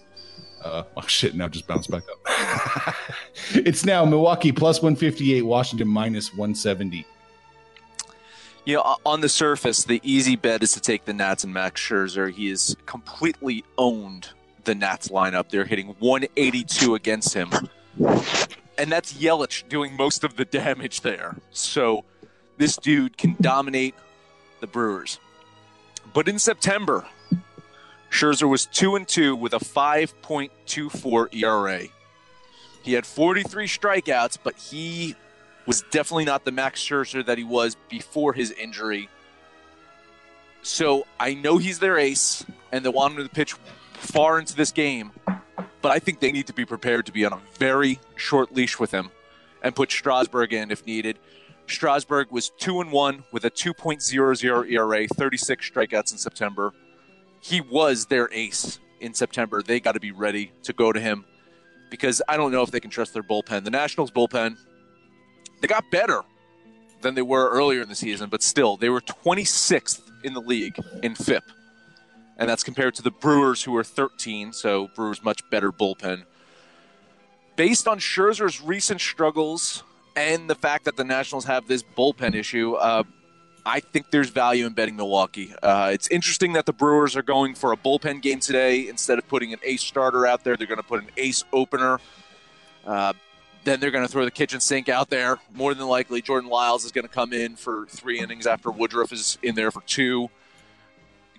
uh, 0.63 0.83
oh 0.95 1.07
shit, 1.07 1.35
now 1.35 1.47
just 1.47 1.67
bounced 1.67 1.89
back 1.89 2.03
up. 2.11 2.95
it's 3.53 3.83
now 3.83 4.05
Milwaukee 4.05 4.51
plus 4.51 4.81
158, 4.81 5.41
Washington 5.41 5.87
minus 5.87 6.33
170. 6.33 7.05
You 8.65 8.75
know, 8.75 8.97
on 9.05 9.21
the 9.21 9.29
surface, 9.29 9.85
the 9.85 10.01
easy 10.03 10.35
bet 10.35 10.61
is 10.61 10.73
to 10.73 10.81
take 10.81 11.05
the 11.05 11.13
Nats 11.13 11.45
and 11.45 11.53
Max 11.53 11.81
Scherzer. 11.81 12.29
He 12.29 12.49
is 12.49 12.75
completely 12.85 13.63
owned 13.77 14.29
the 14.67 14.75
Nats 14.75 15.07
lineup. 15.07 15.49
They're 15.49 15.65
hitting 15.65 15.95
182 15.97 16.93
against 16.93 17.33
him. 17.33 17.49
And 18.77 18.91
that's 18.91 19.13
Yelich 19.13 19.67
doing 19.67 19.97
most 19.97 20.23
of 20.23 20.35
the 20.35 20.45
damage 20.45 21.01
there. 21.01 21.37
So 21.49 22.05
this 22.57 22.77
dude 22.77 23.17
can 23.17 23.35
dominate 23.41 23.95
the 24.59 24.67
Brewers. 24.67 25.19
But 26.13 26.27
in 26.27 26.37
September, 26.37 27.07
Scherzer 28.11 28.47
was 28.47 28.67
2 28.67 28.95
and 28.95 29.07
2 29.07 29.35
with 29.35 29.53
a 29.53 29.59
5.24 29.59 31.33
ERA. 31.33 31.87
He 32.83 32.93
had 32.93 33.05
43 33.05 33.67
strikeouts, 33.67 34.37
but 34.43 34.55
he 34.55 35.15
was 35.65 35.81
definitely 35.89 36.25
not 36.25 36.45
the 36.45 36.51
Max 36.51 36.81
Scherzer 36.81 37.25
that 37.25 37.37
he 37.37 37.43
was 37.43 37.75
before 37.89 38.33
his 38.33 38.51
injury. 38.51 39.09
So 40.61 41.07
I 41.19 41.33
know 41.33 41.57
he's 41.57 41.79
their 41.79 41.97
ace, 41.97 42.45
and 42.71 42.85
they 42.85 42.89
want 42.89 43.17
him 43.17 43.23
to 43.23 43.33
pitch 43.33 43.55
far 43.97 44.39
into 44.39 44.55
this 44.55 44.71
game, 44.71 45.11
but 45.81 45.91
I 45.91 45.99
think 45.99 46.19
they 46.19 46.31
need 46.31 46.47
to 46.47 46.53
be 46.53 46.65
prepared 46.65 47.05
to 47.07 47.11
be 47.11 47.25
on 47.25 47.33
a 47.33 47.39
very 47.57 47.99
short 48.15 48.53
leash 48.53 48.79
with 48.79 48.91
him 48.91 49.09
and 49.61 49.75
put 49.75 49.91
Strasburg 49.91 50.53
in 50.53 50.71
if 50.71 50.85
needed. 50.85 51.19
Strasburg 51.67 52.31
was 52.31 52.49
2 52.49 52.81
and 52.81 52.91
1 52.91 53.23
with 53.31 53.43
a 53.45 53.51
2.00 53.51 54.71
ERA, 54.71 55.07
36 55.07 55.69
strikeouts 55.69 56.11
in 56.11 56.17
September. 56.17 56.73
He 57.41 57.61
was 57.61 58.05
their 58.05 58.29
ace 58.31 58.79
in 58.99 59.13
September. 59.13 59.61
They 59.61 59.79
got 59.79 59.93
to 59.93 59.99
be 59.99 60.11
ready 60.11 60.51
to 60.63 60.73
go 60.73 60.93
to 60.93 60.99
him 60.99 61.25
because 61.89 62.21
I 62.27 62.37
don't 62.37 62.51
know 62.51 62.61
if 62.61 62.71
they 62.71 62.79
can 62.79 62.89
trust 62.89 63.13
their 63.13 63.23
bullpen. 63.23 63.63
The 63.63 63.71
Nationals 63.71 64.11
bullpen, 64.11 64.57
they 65.61 65.67
got 65.67 65.83
better 65.91 66.23
than 67.01 67.15
they 67.15 67.21
were 67.21 67.49
earlier 67.49 67.81
in 67.81 67.89
the 67.89 67.95
season, 67.95 68.29
but 68.29 68.41
still, 68.41 68.77
they 68.77 68.89
were 68.89 69.01
26th 69.01 70.01
in 70.23 70.33
the 70.33 70.41
league 70.41 70.77
in 71.03 71.15
FIP. 71.15 71.43
And 72.37 72.47
that's 72.49 72.63
compared 72.63 72.95
to 72.95 73.01
the 73.01 73.11
Brewers, 73.11 73.63
who 73.63 73.75
are 73.75 73.83
13, 73.83 74.53
so 74.53 74.89
Brewers 74.95 75.23
much 75.23 75.47
better 75.49 75.71
bullpen. 75.71 76.23
Based 77.55 77.87
on 77.87 77.97
Scherzer's 77.97 78.61
recent 78.61 79.01
struggles 79.01 79.83
and 80.15 80.49
the 80.49 80.55
fact 80.55 80.85
that 80.85 80.95
the 80.95 81.03
Nationals 81.03 81.45
have 81.45 81.67
this 81.67 81.83
bullpen 81.83 82.35
issue, 82.35 82.73
uh, 82.73 83.03
I 83.65 83.81
think 83.81 84.11
there's 84.11 84.29
value 84.29 84.65
in 84.65 84.73
betting 84.73 84.95
Milwaukee. 84.95 85.53
Uh, 85.61 85.89
it's 85.91 86.07
interesting 86.07 86.53
that 86.53 86.65
the 86.65 86.73
Brewers 86.73 87.17
are 87.17 87.21
going 87.21 87.53
for 87.53 87.73
a 87.73 87.77
bullpen 87.77 88.21
game 88.21 88.39
today 88.39 88.87
instead 88.87 89.17
of 89.17 89.27
putting 89.27 89.51
an 89.51 89.59
ace 89.63 89.81
starter 89.81 90.25
out 90.25 90.43
there. 90.43 90.55
They're 90.55 90.67
going 90.67 90.77
to 90.77 90.87
put 90.87 91.03
an 91.03 91.09
ace 91.17 91.43
opener. 91.51 91.99
Uh, 92.85 93.11
then 93.65 93.81
they're 93.81 93.91
going 93.91 94.05
to 94.05 94.11
throw 94.11 94.23
the 94.23 94.31
kitchen 94.31 94.61
sink 94.61 94.87
out 94.87 95.09
there. 95.09 95.39
More 95.53 95.73
than 95.73 95.87
likely, 95.87 96.21
Jordan 96.21 96.49
Lyles 96.49 96.85
is 96.85 96.93
going 96.93 97.05
to 97.05 97.13
come 97.13 97.33
in 97.33 97.57
for 97.57 97.85
three 97.89 98.19
innings 98.19 98.47
after 98.47 98.71
Woodruff 98.71 99.11
is 99.11 99.37
in 99.43 99.55
there 99.55 99.71
for 99.71 99.81
two. 99.81 100.29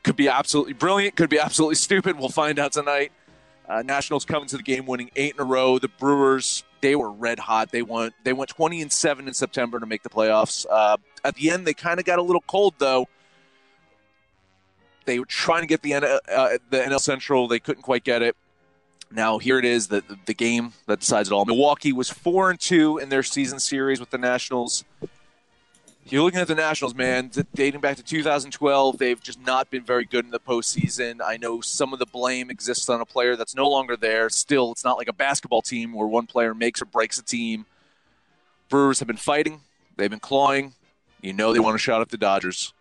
Could 0.02 0.16
be 0.16 0.28
absolutely 0.28 0.74
brilliant. 0.74 1.16
Could 1.16 1.30
be 1.30 1.38
absolutely 1.38 1.74
stupid. 1.86 2.18
We'll 2.18 2.28
find 2.28 2.58
out 2.58 2.72
tonight. 2.72 3.12
Uh, 3.68 3.82
Nationals 3.82 4.24
coming 4.24 4.48
to 4.48 4.56
the 4.56 4.62
game, 4.62 4.86
winning 4.86 5.10
eight 5.14 5.34
in 5.34 5.40
a 5.40 5.44
row. 5.44 5.78
The 5.78 5.88
Brewers 5.88 6.64
they 6.80 6.96
were 6.96 7.10
red 7.10 7.38
hot. 7.38 7.70
They 7.70 7.82
went 7.82 8.14
they 8.24 8.32
went 8.32 8.50
20 8.50 8.82
and 8.82 8.92
seven 8.92 9.28
in 9.28 9.34
September 9.34 9.80
to 9.80 9.86
make 9.86 10.02
the 10.02 10.08
playoffs. 10.08 10.66
Uh, 10.70 10.96
at 11.24 11.34
the 11.34 11.50
end, 11.50 11.66
they 11.66 11.74
kind 11.74 11.98
of 11.98 12.06
got 12.06 12.18
a 12.18 12.22
little 12.22 12.42
cold 12.42 12.74
though. 12.78 13.08
They 15.04 15.18
were 15.18 15.26
trying 15.26 15.62
to 15.62 15.66
get 15.66 15.82
the 15.82 15.94
uh, 15.94 16.58
the 16.70 16.78
NL 16.78 17.00
Central. 17.00 17.48
They 17.48 17.58
couldn't 17.58 17.82
quite 17.82 18.04
get 18.04 18.22
it. 18.22 18.36
Now 19.10 19.38
here 19.38 19.58
it 19.58 19.64
is, 19.64 19.88
the 19.88 20.04
the 20.26 20.34
game 20.34 20.72
that 20.86 21.00
decides 21.00 21.30
it 21.30 21.34
all. 21.34 21.44
Milwaukee 21.44 21.92
was 21.92 22.10
four 22.10 22.50
and 22.50 22.60
two 22.60 22.98
in 22.98 23.08
their 23.08 23.22
season 23.22 23.58
series 23.58 24.00
with 24.00 24.10
the 24.10 24.18
Nationals 24.18 24.84
you're 26.12 26.22
looking 26.22 26.40
at 26.40 26.48
the 26.48 26.54
Nationals, 26.54 26.94
man, 26.94 27.30
dating 27.54 27.80
back 27.80 27.96
to 27.96 28.02
2012, 28.02 28.98
they've 28.98 29.20
just 29.20 29.40
not 29.40 29.70
been 29.70 29.82
very 29.82 30.04
good 30.04 30.24
in 30.24 30.30
the 30.30 30.40
postseason. 30.40 31.20
I 31.24 31.36
know 31.36 31.60
some 31.60 31.92
of 31.92 31.98
the 31.98 32.06
blame 32.06 32.50
exists 32.50 32.88
on 32.88 33.00
a 33.00 33.04
player 33.04 33.36
that's 33.36 33.54
no 33.54 33.68
longer 33.68 33.96
there. 33.96 34.30
Still, 34.30 34.72
it's 34.72 34.84
not 34.84 34.96
like 34.96 35.08
a 35.08 35.12
basketball 35.12 35.62
team 35.62 35.92
where 35.92 36.06
one 36.06 36.26
player 36.26 36.54
makes 36.54 36.80
or 36.80 36.86
breaks 36.86 37.18
a 37.18 37.22
team. 37.22 37.66
Brewers 38.68 38.98
have 39.00 39.08
been 39.08 39.16
fighting, 39.16 39.60
they've 39.96 40.10
been 40.10 40.20
clawing. 40.20 40.74
You 41.20 41.32
know 41.32 41.52
they 41.52 41.58
want 41.58 41.74
to 41.74 41.78
shot 41.78 42.00
at 42.00 42.10
the 42.10 42.16
Dodgers. 42.16 42.72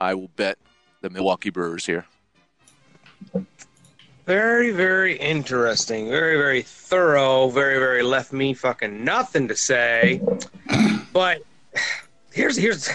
I 0.00 0.14
will 0.14 0.30
bet 0.36 0.58
the 1.00 1.10
Milwaukee 1.10 1.50
Brewers 1.50 1.86
here. 1.86 2.06
Very, 4.26 4.70
very 4.70 5.16
interesting. 5.18 6.08
Very, 6.08 6.36
very 6.38 6.62
thorough. 6.62 7.48
Very, 7.50 7.78
very 7.78 8.02
left 8.02 8.32
me 8.32 8.54
fucking 8.54 9.04
nothing 9.04 9.48
to 9.48 9.56
say. 9.56 10.20
But 11.12 11.42
here's 12.34 12.56
here's 12.56 12.90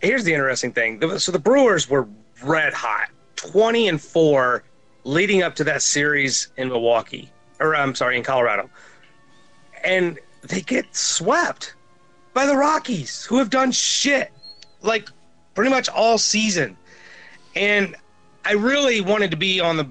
here's 0.00 0.24
the 0.24 0.32
interesting 0.32 0.72
thing. 0.72 1.18
So 1.18 1.32
the 1.32 1.38
Brewers 1.38 1.90
were 1.90 2.08
red 2.42 2.72
hot, 2.72 3.08
twenty 3.36 3.88
and 3.88 4.00
four, 4.00 4.64
leading 5.04 5.42
up 5.42 5.54
to 5.56 5.64
that 5.64 5.82
series 5.82 6.48
in 6.56 6.68
Milwaukee, 6.68 7.30
or 7.60 7.74
I'm 7.76 7.94
sorry, 7.94 8.16
in 8.16 8.22
Colorado, 8.22 8.70
and 9.84 10.18
they 10.42 10.60
get 10.60 10.94
swept 10.94 11.74
by 12.32 12.46
the 12.46 12.56
Rockies, 12.56 13.24
who 13.24 13.38
have 13.38 13.50
done 13.50 13.72
shit 13.72 14.32
like 14.80 15.08
pretty 15.54 15.70
much 15.70 15.88
all 15.88 16.16
season. 16.16 16.76
And 17.54 17.94
I 18.44 18.54
really 18.54 19.00
wanted 19.00 19.30
to 19.32 19.36
be 19.36 19.60
on 19.60 19.76
the 19.76 19.88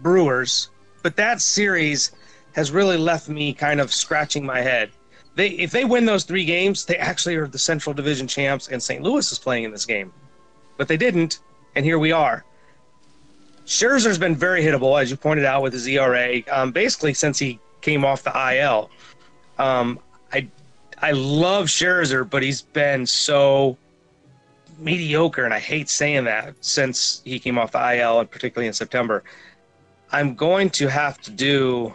Brewers, 0.00 0.70
but 1.02 1.16
that 1.16 1.42
series 1.42 2.12
has 2.54 2.70
really 2.70 2.96
left 2.96 3.28
me 3.28 3.52
kind 3.52 3.80
of 3.80 3.92
scratching 3.92 4.46
my 4.46 4.62
head 4.62 4.90
they 5.36 5.48
if 5.50 5.70
they 5.70 5.84
win 5.84 6.06
those 6.06 6.24
three 6.24 6.44
games, 6.44 6.84
they 6.84 6.96
actually 6.96 7.36
are 7.36 7.46
the 7.46 7.58
Central 7.58 7.94
Division 7.94 8.26
champs, 8.26 8.68
and 8.68 8.82
St. 8.82 9.02
Louis 9.02 9.30
is 9.30 9.38
playing 9.38 9.64
in 9.64 9.70
this 9.70 9.86
game, 9.86 10.12
but 10.76 10.88
they 10.88 10.96
didn't, 10.96 11.38
and 11.76 11.84
here 11.84 11.98
we 11.98 12.10
are. 12.10 12.44
Scherzer's 13.66 14.18
been 14.18 14.34
very 14.34 14.62
hittable, 14.62 15.00
as 15.00 15.10
you 15.10 15.16
pointed 15.16 15.44
out, 15.44 15.62
with 15.62 15.72
his 15.72 15.86
ERA, 15.86 16.42
um, 16.50 16.72
basically 16.72 17.12
since 17.14 17.38
he 17.38 17.60
came 17.82 18.04
off 18.04 18.22
the 18.22 18.56
IL. 18.56 18.90
Um, 19.58 19.98
I 20.32 20.48
I 21.02 21.12
love 21.12 21.66
Scherzer, 21.66 22.28
but 22.28 22.42
he's 22.42 22.62
been 22.62 23.06
so 23.06 23.76
mediocre, 24.78 25.44
and 25.44 25.52
I 25.52 25.58
hate 25.58 25.90
saying 25.90 26.24
that 26.24 26.54
since 26.62 27.20
he 27.24 27.38
came 27.38 27.58
off 27.58 27.72
the 27.72 27.98
IL, 27.98 28.20
and 28.20 28.30
particularly 28.30 28.68
in 28.68 28.72
September. 28.72 29.22
I'm 30.12 30.34
going 30.34 30.70
to 30.70 30.86
have 30.86 31.20
to 31.22 31.30
do 31.30 31.94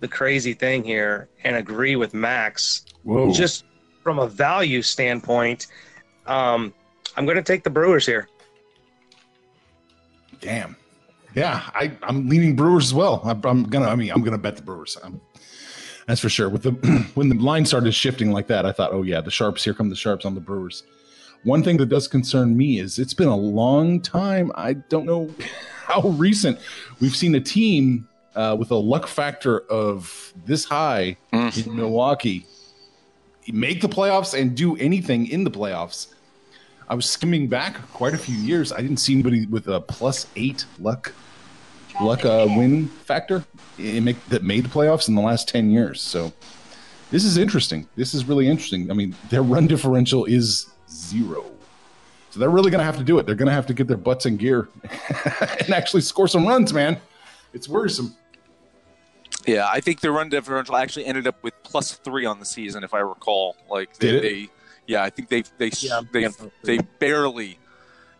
the 0.00 0.08
crazy 0.08 0.54
thing 0.54 0.84
here 0.84 1.28
and 1.44 1.56
agree 1.56 1.96
with 1.96 2.14
Max. 2.14 2.84
Whoa. 3.02 3.32
Just 3.32 3.64
from 4.02 4.18
a 4.18 4.26
value 4.26 4.82
standpoint, 4.82 5.66
um, 6.26 6.74
I'm 7.16 7.24
going 7.24 7.36
to 7.36 7.42
take 7.42 7.64
the 7.64 7.70
Brewers 7.70 8.06
here. 8.06 8.28
Damn. 10.40 10.76
Yeah, 11.34 11.62
I, 11.74 11.90
I'm 12.02 12.28
leaning 12.28 12.54
Brewers 12.54 12.86
as 12.86 12.94
well. 12.94 13.20
I, 13.24 13.30
am 13.48 13.64
gonna. 13.64 13.88
I 13.88 13.96
mean, 13.96 14.12
I'm 14.12 14.22
gonna 14.22 14.38
bet 14.38 14.56
the 14.56 14.62
Brewers. 14.62 14.96
I'm, 15.02 15.20
that's 16.06 16.20
for 16.20 16.28
sure. 16.28 16.48
With 16.48 16.62
the 16.62 16.70
when 17.14 17.28
the 17.28 17.36
line 17.36 17.66
started 17.66 17.92
shifting 17.92 18.30
like 18.30 18.46
that, 18.48 18.64
I 18.64 18.72
thought, 18.72 18.92
oh 18.92 19.02
yeah, 19.02 19.20
the 19.20 19.30
sharps. 19.30 19.64
Here 19.64 19.74
come 19.74 19.90
the 19.90 19.96
sharps 19.96 20.24
on 20.24 20.34
the 20.34 20.40
Brewers. 20.40 20.84
One 21.42 21.62
thing 21.62 21.76
that 21.78 21.86
does 21.86 22.08
concern 22.08 22.56
me 22.56 22.78
is 22.78 22.98
it's 22.98 23.14
been 23.14 23.28
a 23.28 23.36
long 23.36 24.00
time. 24.00 24.52
I 24.54 24.74
don't 24.74 25.06
know 25.06 25.28
how 25.84 26.08
recent 26.10 26.58
we've 27.00 27.16
seen 27.16 27.34
a 27.34 27.40
team 27.40 28.08
uh, 28.34 28.56
with 28.58 28.70
a 28.70 28.76
luck 28.76 29.06
factor 29.06 29.60
of 29.60 30.32
this 30.46 30.64
high 30.64 31.16
mm. 31.32 31.66
in 31.66 31.76
Milwaukee, 31.76 32.46
make 33.52 33.80
the 33.80 33.88
playoffs 33.88 34.38
and 34.38 34.56
do 34.56 34.76
anything 34.76 35.26
in 35.26 35.44
the 35.44 35.50
playoffs. 35.50 36.08
I 36.88 36.94
was 36.94 37.08
skimming 37.08 37.48
back 37.48 37.76
quite 37.92 38.14
a 38.14 38.18
few 38.18 38.36
years. 38.36 38.72
I 38.72 38.80
didn't 38.80 38.98
see 38.98 39.14
anybody 39.14 39.46
with 39.46 39.68
a 39.68 39.80
plus 39.80 40.26
eight 40.36 40.66
luck 40.78 41.12
luck 42.00 42.24
uh, 42.24 42.44
win 42.48 42.88
factor 42.88 43.44
make, 43.78 44.22
that 44.26 44.42
made 44.42 44.64
the 44.64 44.68
playoffs 44.68 45.08
in 45.08 45.14
the 45.14 45.22
last 45.22 45.48
ten 45.48 45.70
years. 45.70 46.02
So 46.02 46.32
this 47.10 47.24
is 47.24 47.38
interesting. 47.38 47.86
This 47.96 48.14
is 48.14 48.24
really 48.24 48.48
interesting. 48.48 48.90
I 48.90 48.94
mean, 48.94 49.14
their 49.30 49.42
run 49.42 49.66
differential 49.66 50.24
is 50.24 50.66
zero. 50.90 51.44
So 52.30 52.40
they're 52.40 52.50
really 52.50 52.72
going 52.72 52.80
to 52.80 52.84
have 52.84 52.96
to 52.98 53.04
do 53.04 53.18
it. 53.20 53.26
They're 53.26 53.36
going 53.36 53.48
to 53.48 53.54
have 53.54 53.66
to 53.66 53.74
get 53.74 53.86
their 53.86 53.96
butts 53.96 54.26
in 54.26 54.36
gear 54.36 54.68
and 55.60 55.70
actually 55.72 56.02
score 56.02 56.26
some 56.26 56.44
runs, 56.44 56.72
man. 56.72 57.00
It's 57.52 57.68
worrisome. 57.68 58.16
Yeah, 59.46 59.68
I 59.70 59.80
think 59.80 60.00
the 60.00 60.10
run 60.10 60.28
differential 60.28 60.76
actually 60.76 61.06
ended 61.06 61.26
up 61.26 61.42
with 61.42 61.54
plus 61.62 61.92
three 61.92 62.24
on 62.24 62.38
the 62.38 62.46
season, 62.46 62.82
if 62.84 62.94
I 62.94 63.00
recall. 63.00 63.56
Like 63.68 63.96
they, 63.98 64.20
they 64.20 64.48
yeah, 64.86 65.02
I 65.02 65.10
think 65.10 65.28
they 65.28 65.42
they 65.58 65.70
yeah, 65.78 66.00
they 66.12 66.28
they 66.62 66.78
barely 66.98 67.58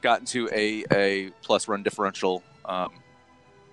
got 0.02 0.20
into 0.20 0.48
a 0.52 0.84
a 0.92 1.30
plus 1.42 1.68
run 1.68 1.82
differential. 1.82 2.42
Um, 2.64 2.90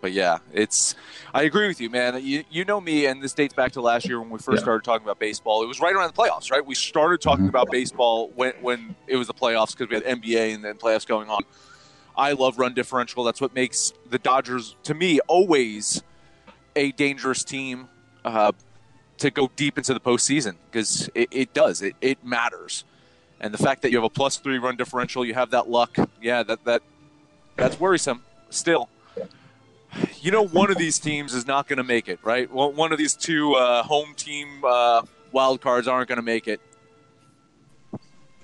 but 0.02 0.14
yeah, 0.14 0.40
it's 0.54 0.96
I 1.34 1.44
agree 1.44 1.68
with 1.68 1.80
you, 1.80 1.90
man. 1.90 2.24
You 2.24 2.44
you 2.50 2.66
know 2.66 2.80
me, 2.80 3.06
and 3.06 3.22
this 3.22 3.34
dates 3.34 3.54
back 3.54 3.74
to 3.74 3.82
last 3.82 4.08
year 4.08 4.20
when 4.20 4.30
we 4.30 4.40
first 4.40 4.60
yeah. 4.60 4.64
started 4.64 4.84
talking 4.84 5.06
about 5.06 5.20
baseball. 5.20 5.62
It 5.64 5.68
was 5.68 5.80
right 5.80 5.94
around 5.94 6.14
the 6.14 6.22
playoffs, 6.22 6.52
right? 6.52 6.66
We 6.66 6.76
started 6.76 7.22
talking 7.22 7.46
mm-hmm. 7.46 7.50
about 7.50 7.70
baseball 7.70 8.32
when 8.36 8.54
when 8.62 8.96
it 9.08 9.18
was 9.18 9.28
the 9.28 9.34
playoffs 9.34 9.78
because 9.78 9.90
we 9.90 9.96
had 9.96 10.22
NBA 10.22 10.56
and 10.56 10.64
then 10.64 10.76
playoffs 10.76 11.06
going 11.06 11.30
on. 11.30 11.42
I 12.16 12.34
love 12.34 12.58
run 12.58 12.74
differential. 12.74 13.24
That's 13.24 13.40
what 13.40 13.56
makes 13.56 13.94
the 14.10 14.20
Dodgers, 14.20 14.76
to 14.84 14.94
me, 14.94 15.20
always 15.28 16.04
a 16.76 16.92
dangerous 16.92 17.44
team 17.44 17.90
uh, 18.26 18.52
to 19.18 19.32
go 19.32 19.50
deep 19.56 19.78
into 19.78 19.94
the 19.94 20.00
postseason 20.00 20.56
because 20.70 21.10
it, 21.14 21.30
it 21.32 21.54
does. 21.54 21.82
It, 21.82 21.96
it 22.02 22.24
matters. 22.24 22.84
And 23.40 23.54
the 23.54 23.58
fact 23.58 23.82
that 23.82 23.92
you 23.92 23.98
have 23.98 24.04
a 24.04 24.10
plus 24.10 24.38
three 24.38 24.58
run 24.60 24.76
differential, 24.76 25.26
you 25.26 25.34
have 25.34 25.52
that 25.52 25.70
luck. 25.70 25.98
Yeah, 26.22 26.44
that 26.44 26.64
that 26.66 26.84
that's 27.56 27.80
worrisome. 27.80 28.24
Still, 28.50 28.90
you 30.22 30.32
know, 30.32 30.46
one 30.46 30.70
of 30.70 30.78
these 30.78 31.00
teams 31.00 31.34
is 31.34 31.48
not 31.48 31.68
going 31.68 31.78
to 31.78 31.84
make 31.84 32.08
it, 32.08 32.20
right? 32.24 32.52
Well, 32.52 32.72
one 32.72 32.92
of 32.92 32.98
these 32.98 33.16
two 33.16 33.56
uh, 33.56 33.84
home 33.84 34.14
team 34.16 34.64
uh, 34.64 35.04
wild 35.32 35.62
cards 35.62 35.88
aren't 35.88 36.08
going 36.08 36.18
to 36.18 36.24
make 36.24 36.48
it. 36.48 36.62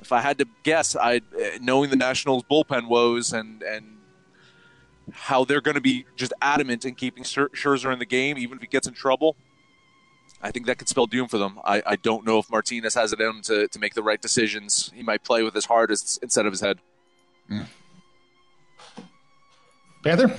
If 0.01 0.12
I 0.12 0.22
had 0.22 0.38
to 0.39 0.46
guess, 0.63 0.96
I 0.96 1.22
knowing 1.62 1.89
the 1.89 1.96
Nationals 1.96 2.43
bullpen 2.50 2.88
woes 2.88 3.34
and 3.34 3.62
and 3.62 3.97
how 5.12 5.46
they're 5.46 5.62
going 5.62 5.76
to 5.76 5.82
be 5.82 6.06
just 6.16 6.34
adamant 6.42 6.86
in 6.86 6.96
keeping 6.96 7.24
Scherzer 7.24 7.94
in 7.94 8.00
the 8.00 8.06
game, 8.06 8.38
even 8.38 8.58
if 8.58 8.62
he 8.62 8.68
gets 8.68 8.88
in 8.88 8.94
trouble. 8.94 9.36
I 10.42 10.52
think 10.52 10.68
that 10.68 10.78
could 10.78 10.88
spell 10.88 11.08
doom 11.08 11.28
for 11.28 11.38
them. 11.38 11.60
I, 11.64 11.82
I 11.86 11.96
don't 11.96 12.26
know 12.26 12.38
if 12.38 12.50
Martinez 12.50 12.94
has 12.94 13.12
it 13.14 13.20
in 13.20 13.28
him 13.28 13.42
to, 13.44 13.68
to 13.68 13.80
make 13.80 13.96
the 13.96 14.04
right 14.04 14.22
decisions. 14.22 14.92
He 14.94 15.02
might 15.02 15.24
play 15.24 15.42
with 15.42 15.56
his 15.56 15.66
heart 15.66 15.90
as, 15.90 16.20
instead 16.22 16.46
of 16.46 16.54
his 16.54 16.62
head. 16.62 16.80
Mm. 17.50 17.66
Panther, 20.04 20.38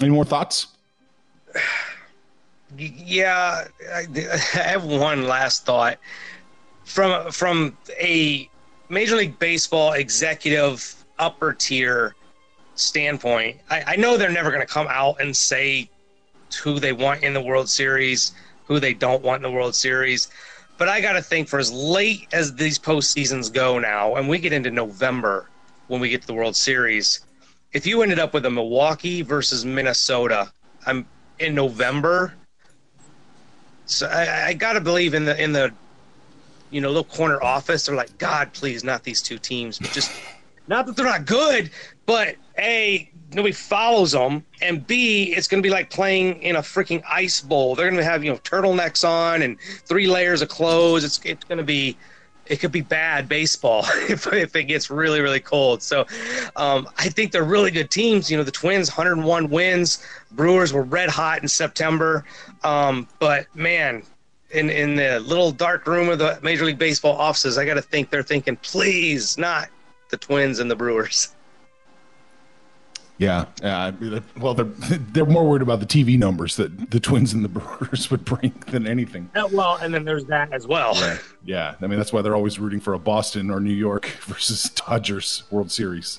any 0.00 0.10
more 0.10 0.24
thoughts? 0.24 0.68
Yeah, 2.76 3.64
I, 3.92 4.06
I 4.54 4.58
have 4.58 4.84
one 4.84 5.26
last 5.26 5.64
thought 5.64 5.98
from 6.84 7.30
from 7.30 7.76
a 7.98 8.48
Major 8.88 9.16
League 9.16 9.38
Baseball 9.38 9.92
executive 9.92 11.04
upper 11.18 11.52
tier 11.52 12.14
standpoint. 12.74 13.58
I, 13.70 13.84
I 13.88 13.96
know 13.96 14.16
they're 14.16 14.30
never 14.30 14.50
going 14.50 14.66
to 14.66 14.72
come 14.72 14.86
out 14.88 15.20
and 15.20 15.36
say 15.36 15.88
who 16.62 16.78
they 16.78 16.92
want 16.92 17.22
in 17.22 17.34
the 17.34 17.40
World 17.40 17.68
Series, 17.68 18.32
who 18.66 18.80
they 18.80 18.94
don't 18.94 19.22
want 19.22 19.44
in 19.44 19.50
the 19.50 19.56
World 19.56 19.74
Series. 19.74 20.28
But 20.76 20.88
I 20.88 21.00
got 21.00 21.12
to 21.12 21.22
think 21.22 21.48
for 21.48 21.58
as 21.58 21.72
late 21.72 22.26
as 22.32 22.54
these 22.54 22.78
postseasons 22.78 23.52
go 23.52 23.78
now, 23.78 24.16
and 24.16 24.28
we 24.28 24.38
get 24.38 24.52
into 24.52 24.70
November 24.70 25.48
when 25.86 26.00
we 26.00 26.08
get 26.08 26.22
to 26.22 26.26
the 26.26 26.34
World 26.34 26.56
Series, 26.56 27.20
if 27.72 27.86
you 27.86 28.02
ended 28.02 28.18
up 28.18 28.32
with 28.34 28.46
a 28.46 28.50
Milwaukee 28.50 29.22
versus 29.22 29.64
Minnesota, 29.64 30.50
I'm 30.86 31.06
in 31.38 31.54
November. 31.54 32.34
So 33.86 34.06
I, 34.06 34.48
I 34.48 34.52
got 34.54 34.74
to 34.74 34.80
believe 34.80 35.14
in 35.14 35.24
the 35.24 35.40
in 35.40 35.52
the 35.52 35.72
you 36.70 36.80
know 36.80 36.88
little 36.88 37.04
corner 37.04 37.42
office. 37.42 37.86
They're 37.86 37.94
like, 37.94 38.16
God, 38.18 38.52
please, 38.52 38.82
not 38.82 39.02
these 39.04 39.20
two 39.20 39.38
teams. 39.38 39.78
But 39.78 39.90
just 39.90 40.10
not 40.68 40.86
that 40.86 40.96
they're 40.96 41.04
not 41.04 41.26
good, 41.26 41.70
but 42.06 42.36
a 42.58 43.10
nobody 43.34 43.52
follows 43.52 44.12
them, 44.12 44.44
and 44.62 44.86
B, 44.86 45.34
it's 45.36 45.48
going 45.48 45.62
to 45.62 45.66
be 45.66 45.72
like 45.72 45.90
playing 45.90 46.42
in 46.42 46.56
a 46.56 46.60
freaking 46.60 47.02
ice 47.08 47.40
bowl. 47.40 47.74
They're 47.74 47.90
going 47.90 47.98
to 47.98 48.04
have 48.04 48.24
you 48.24 48.32
know 48.32 48.38
turtlenecks 48.38 49.06
on 49.06 49.42
and 49.42 49.60
three 49.60 50.06
layers 50.06 50.42
of 50.42 50.48
clothes. 50.48 51.04
It's 51.04 51.20
it's 51.24 51.44
going 51.44 51.58
to 51.58 51.64
be 51.64 51.96
it 52.46 52.60
could 52.60 52.72
be 52.72 52.82
bad 52.82 53.26
baseball 53.28 53.84
if, 54.08 54.30
if 54.32 54.54
it 54.54 54.64
gets 54.64 54.90
really 54.90 55.20
really 55.20 55.40
cold. 55.40 55.82
So 55.82 56.06
um, 56.56 56.88
I 56.98 57.08
think 57.08 57.32
they're 57.32 57.44
really 57.44 57.70
good 57.70 57.90
teams. 57.90 58.30
You 58.30 58.36
know 58.36 58.44
the 58.44 58.50
Twins 58.50 58.90
101 58.90 59.50
wins. 59.50 60.04
Brewers 60.32 60.72
were 60.72 60.82
red 60.82 61.10
hot 61.10 61.42
in 61.42 61.48
September, 61.48 62.24
um, 62.62 63.08
but 63.18 63.54
man. 63.54 64.02
In, 64.50 64.70
in 64.70 64.94
the 64.94 65.18
little 65.18 65.50
dark 65.50 65.84
room 65.84 66.08
of 66.08 66.20
the 66.20 66.38
Major 66.40 66.64
League 66.64 66.78
Baseball 66.78 67.16
offices, 67.16 67.58
I 67.58 67.64
got 67.64 67.74
to 67.74 67.82
think 67.82 68.08
they're 68.08 68.22
thinking, 68.22 68.54
please, 68.58 69.36
not 69.36 69.68
the 70.10 70.16
Twins 70.16 70.60
and 70.60 70.70
the 70.70 70.76
Brewers. 70.76 71.33
Yeah, 73.16 73.44
uh, 73.62 73.92
well, 74.40 74.54
they're 74.54 74.64
they're 75.12 75.26
more 75.26 75.48
worried 75.48 75.62
about 75.62 75.80
the 75.80 75.86
TV 75.86 76.18
numbers 76.18 76.56
that 76.56 76.90
the 76.90 76.98
Twins 76.98 77.32
and 77.32 77.44
the 77.44 77.48
Brewers 77.48 78.10
would 78.10 78.24
bring 78.24 78.52
than 78.68 78.86
anything. 78.86 79.30
Uh, 79.34 79.48
well, 79.52 79.76
and 79.76 79.94
then 79.94 80.04
there's 80.04 80.24
that 80.26 80.52
as 80.52 80.66
well. 80.66 80.94
Yeah. 80.96 81.18
yeah, 81.44 81.74
I 81.80 81.86
mean 81.86 81.98
that's 81.98 82.12
why 82.12 82.22
they're 82.22 82.34
always 82.34 82.58
rooting 82.58 82.80
for 82.80 82.92
a 82.94 82.98
Boston 82.98 83.50
or 83.50 83.60
New 83.60 83.72
York 83.72 84.06
versus 84.22 84.64
Dodgers 84.70 85.44
World 85.50 85.70
Series. 85.70 86.18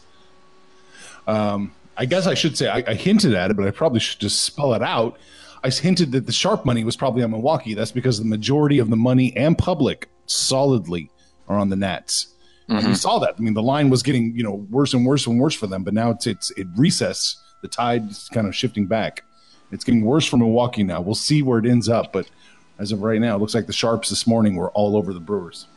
Um, 1.28 1.74
I 1.98 2.06
guess 2.06 2.28
I 2.28 2.34
should 2.34 2.58
say 2.58 2.70
I, 2.70 2.84
I 2.88 2.94
hinted 2.94 3.34
at 3.34 3.52
it, 3.52 3.58
but 3.58 3.68
I 3.68 3.72
probably 3.72 4.00
should 4.00 4.20
just 4.20 4.42
spell 4.42 4.74
it 4.74 4.82
out. 4.82 5.18
I 5.64 5.70
hinted 5.70 6.12
that 6.14 6.28
the 6.28 6.32
sharp 6.32 6.64
money 6.64 6.84
was 6.84 6.96
probably 6.96 7.24
on 7.24 7.32
Milwaukee. 7.32 7.74
That's 7.74 7.92
because 7.92 8.20
the 8.20 8.26
majority 8.26 8.80
of 8.80 8.90
the 8.90 8.96
money 8.96 9.36
and 9.36 9.58
public 9.58 10.08
solidly 10.28 11.10
are 11.48 11.58
on 11.58 11.70
the 11.70 11.76
Nats. 11.76 12.28
Mm-hmm. 12.70 12.78
And 12.78 12.88
we 12.88 12.96
saw 12.96 13.20
that. 13.20 13.36
I 13.38 13.42
mean, 13.42 13.54
the 13.54 13.62
line 13.62 13.90
was 13.90 14.02
getting 14.02 14.36
you 14.36 14.44
know 14.44 14.66
worse 14.70 14.94
and 14.94 15.06
worse 15.06 15.28
and 15.28 15.40
worse 15.40 15.54
for 15.54 15.68
them, 15.68 15.84
but 15.84 15.94
now 15.94 16.12
it's 16.12 16.26
it's 16.28 16.52
it 16.52 16.68
recess. 16.76 17.38
The 17.62 17.68
tide 17.68 18.10
is 18.10 18.30
kind 18.34 18.48
of 18.48 18.56
shifting 18.56 18.86
back. 18.88 19.24
It's 19.72 19.84
getting 19.84 20.04
worse 20.04 20.26
for 20.26 20.38
Milwaukee 20.38 20.84
now. 20.84 21.02
We'll 21.02 21.16
see 21.16 21.42
where 21.42 21.60
it 21.60 21.66
ends 21.66 21.90
up, 21.90 22.14
but 22.14 22.30
as 22.78 22.92
of 22.92 23.02
right 23.02 23.20
now, 23.20 23.36
it 23.36 23.40
looks 23.40 23.56
like 23.56 23.68
the 23.68 23.74
Sharps 23.74 24.10
this 24.10 24.28
morning 24.28 24.56
were 24.56 24.72
all 24.72 24.98
over 24.98 25.14
the 25.14 25.20
Brewers. 25.20 25.68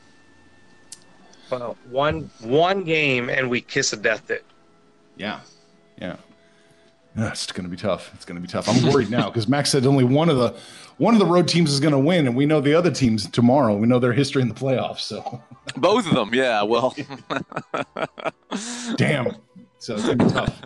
Well, 1.50 1.76
one 1.90 2.30
one 2.40 2.84
game 2.84 3.30
and 3.30 3.48
we 3.48 3.60
kiss 3.60 3.92
a 3.92 3.96
death 3.96 4.30
it. 4.30 4.44
Yeah, 5.16 5.40
yeah. 6.00 6.16
It's 7.18 7.50
going 7.50 7.64
to 7.64 7.70
be 7.70 7.76
tough. 7.76 8.12
It's 8.14 8.24
going 8.24 8.36
to 8.36 8.40
be 8.40 8.46
tough. 8.46 8.68
I'm 8.68 8.92
worried 8.92 9.10
now 9.10 9.28
because 9.28 9.48
Max 9.48 9.70
said 9.70 9.86
only 9.86 10.04
one 10.04 10.28
of 10.28 10.36
the 10.36 10.56
one 10.98 11.14
of 11.14 11.20
the 11.20 11.26
road 11.26 11.48
teams 11.48 11.72
is 11.72 11.80
going 11.80 11.92
to 11.92 11.98
win, 11.98 12.26
and 12.26 12.36
we 12.36 12.46
know 12.46 12.60
the 12.60 12.74
other 12.74 12.90
teams 12.90 13.28
tomorrow. 13.28 13.76
We 13.76 13.86
know 13.86 13.98
their 13.98 14.12
history 14.12 14.42
in 14.42 14.48
the 14.48 14.54
playoffs. 14.54 15.00
So 15.00 15.42
both 15.76 16.06
of 16.06 16.14
them, 16.14 16.32
yeah. 16.32 16.62
Well, 16.62 16.94
damn. 18.96 19.36
So 19.78 19.94
it's 19.94 20.04
going 20.04 20.18
to 20.18 20.24
be 20.24 20.30
tough. 20.30 20.62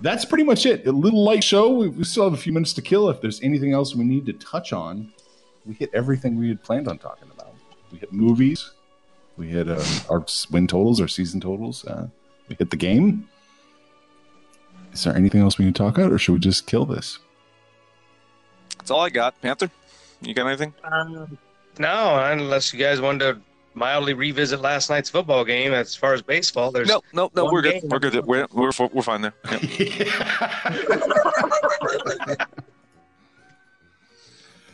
That's 0.00 0.24
pretty 0.24 0.44
much 0.44 0.66
it. 0.66 0.86
A 0.86 0.92
little 0.92 1.22
light 1.22 1.44
show. 1.44 1.68
We, 1.68 1.88
we 1.88 2.04
still 2.04 2.24
have 2.24 2.32
a 2.32 2.42
few 2.42 2.52
minutes 2.52 2.72
to 2.74 2.82
kill. 2.82 3.08
If 3.10 3.20
there's 3.20 3.40
anything 3.42 3.72
else 3.72 3.94
we 3.94 4.04
need 4.04 4.26
to 4.26 4.32
touch 4.32 4.72
on, 4.72 5.12
we 5.66 5.74
hit 5.74 5.90
everything 5.92 6.38
we 6.38 6.48
had 6.48 6.62
planned 6.62 6.88
on 6.88 6.98
talking 6.98 7.28
about. 7.30 7.54
We 7.92 7.98
hit 7.98 8.12
movies. 8.12 8.70
We 9.36 9.48
hit 9.48 9.68
uh, 9.68 9.82
our 10.08 10.24
win 10.50 10.66
totals, 10.66 11.00
our 11.00 11.08
season 11.08 11.40
totals. 11.40 11.84
Uh, 11.84 12.08
we 12.48 12.56
hit 12.56 12.70
the 12.70 12.76
game. 12.76 13.28
Is 14.92 15.04
there 15.04 15.16
anything 15.16 15.40
else 15.40 15.58
we 15.58 15.64
need 15.64 15.74
to 15.74 15.82
talk 15.82 15.96
about, 15.98 16.12
or 16.12 16.18
should 16.18 16.32
we 16.32 16.38
just 16.38 16.66
kill 16.66 16.84
this? 16.84 17.18
That's 18.78 18.90
all 18.90 19.00
I 19.00 19.10
got. 19.10 19.40
Panther, 19.40 19.70
you 20.20 20.34
got 20.34 20.46
anything? 20.46 20.74
Um, 20.84 21.38
no, 21.78 22.18
unless 22.24 22.72
you 22.72 22.78
guys 22.78 23.00
wanted 23.00 23.20
to 23.20 23.40
mildly 23.74 24.14
revisit 24.14 24.60
last 24.60 24.90
night's 24.90 25.08
football 25.10 25.44
game. 25.44 25.72
As 25.72 25.94
far 25.94 26.14
as 26.14 26.22
baseball, 26.22 26.70
there's 26.70 26.88
no, 26.88 27.02
no, 27.12 27.30
no. 27.34 27.44
We're 27.50 27.62
good. 27.62 27.82
We're 27.84 27.98
good. 27.98 28.24
We're 28.26 28.46
we're 28.52 28.72
we're 28.92 29.02
fine 29.02 29.22
there. 29.22 29.34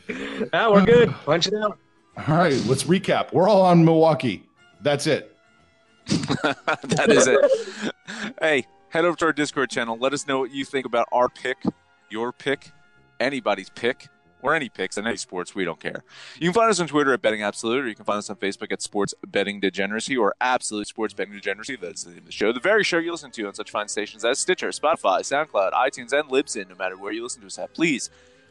Yep. 0.08 0.50
ah, 0.52 0.70
we're 0.70 0.84
good. 0.84 1.10
Punch 1.24 1.48
it 1.48 1.54
out. 1.54 1.78
All 2.16 2.36
right, 2.36 2.54
let's 2.66 2.84
recap. 2.84 3.32
We're 3.32 3.48
all 3.48 3.62
on 3.62 3.84
Milwaukee. 3.84 4.44
That's 4.80 5.06
it. 5.06 5.36
that 6.06 7.06
is 7.08 7.26
it. 7.26 7.92
hey, 8.40 8.64
head 8.90 9.04
over 9.04 9.16
to 9.16 9.26
our 9.26 9.32
Discord 9.32 9.70
channel. 9.70 9.96
Let 9.98 10.12
us 10.12 10.26
know 10.26 10.40
what 10.40 10.52
you 10.52 10.64
think 10.64 10.86
about 10.86 11.08
our 11.12 11.28
pick, 11.28 11.58
your 12.10 12.32
pick, 12.32 12.72
anybody's 13.20 13.70
pick, 13.70 14.08
or 14.42 14.54
any 14.54 14.68
picks 14.68 14.96
in 14.96 15.06
any 15.06 15.16
sports. 15.16 15.54
We 15.54 15.64
don't 15.64 15.80
care. 15.80 16.04
You 16.38 16.48
can 16.50 16.52
find 16.52 16.70
us 16.70 16.78
on 16.78 16.86
Twitter 16.86 17.12
at 17.12 17.22
Betting 17.22 17.42
Absolute, 17.42 17.84
or 17.84 17.88
you 17.88 17.94
can 17.94 18.04
find 18.04 18.18
us 18.18 18.30
on 18.30 18.36
Facebook 18.36 18.70
at 18.70 18.82
Sports 18.82 19.14
Betting 19.26 19.60
Degeneracy 19.60 20.16
or 20.16 20.34
Absolute 20.40 20.86
Sports 20.86 21.14
Betting 21.14 21.34
Degeneracy. 21.34 21.76
That's 21.76 22.04
the 22.04 22.10
name 22.10 22.20
of 22.20 22.26
the 22.26 22.32
show. 22.32 22.52
The 22.52 22.60
very 22.60 22.84
show 22.84 22.98
you 22.98 23.10
listen 23.10 23.30
to 23.32 23.46
on 23.46 23.54
such 23.54 23.70
fine 23.70 23.88
stations 23.88 24.24
as 24.24 24.38
Stitcher, 24.38 24.68
Spotify, 24.68 25.20
SoundCloud, 25.20 25.72
iTunes, 25.72 26.12
and 26.12 26.28
Libsyn, 26.28 26.68
no 26.68 26.76
matter 26.76 26.96
where 26.96 27.12
you 27.12 27.22
listen 27.22 27.40
to 27.40 27.46
us 27.46 27.58
at. 27.58 27.74
Please, 27.74 28.10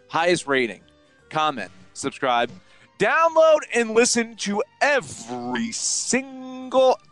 highest 0.09 0.47
rating, 0.47 0.81
comment, 1.29 1.71
subscribe, 1.93 2.51
download, 2.99 3.59
and 3.73 3.91
listen 3.91 4.35
to 4.35 4.63
every 4.81 5.71
single 5.71 6.44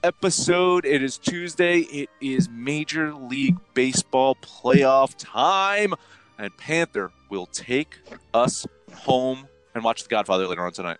episode. 0.04 0.86
It 0.86 1.02
is 1.02 1.18
Tuesday. 1.18 1.80
It 1.80 2.10
is 2.22 2.50
Major 2.50 3.14
League 3.14 3.58
Baseball 3.74 4.36
playoff 4.36 5.16
time 5.18 5.94
and 6.38 6.56
Panther 6.58 7.12
will 7.30 7.46
take 7.48 7.98
us 8.34 8.66
home 8.94 9.48
and 9.74 9.84
watch 9.84 10.04
The 10.04 10.10
Godfather 10.10 10.48
later 10.48 10.66
on 10.66 10.72
tonight? 10.74 10.98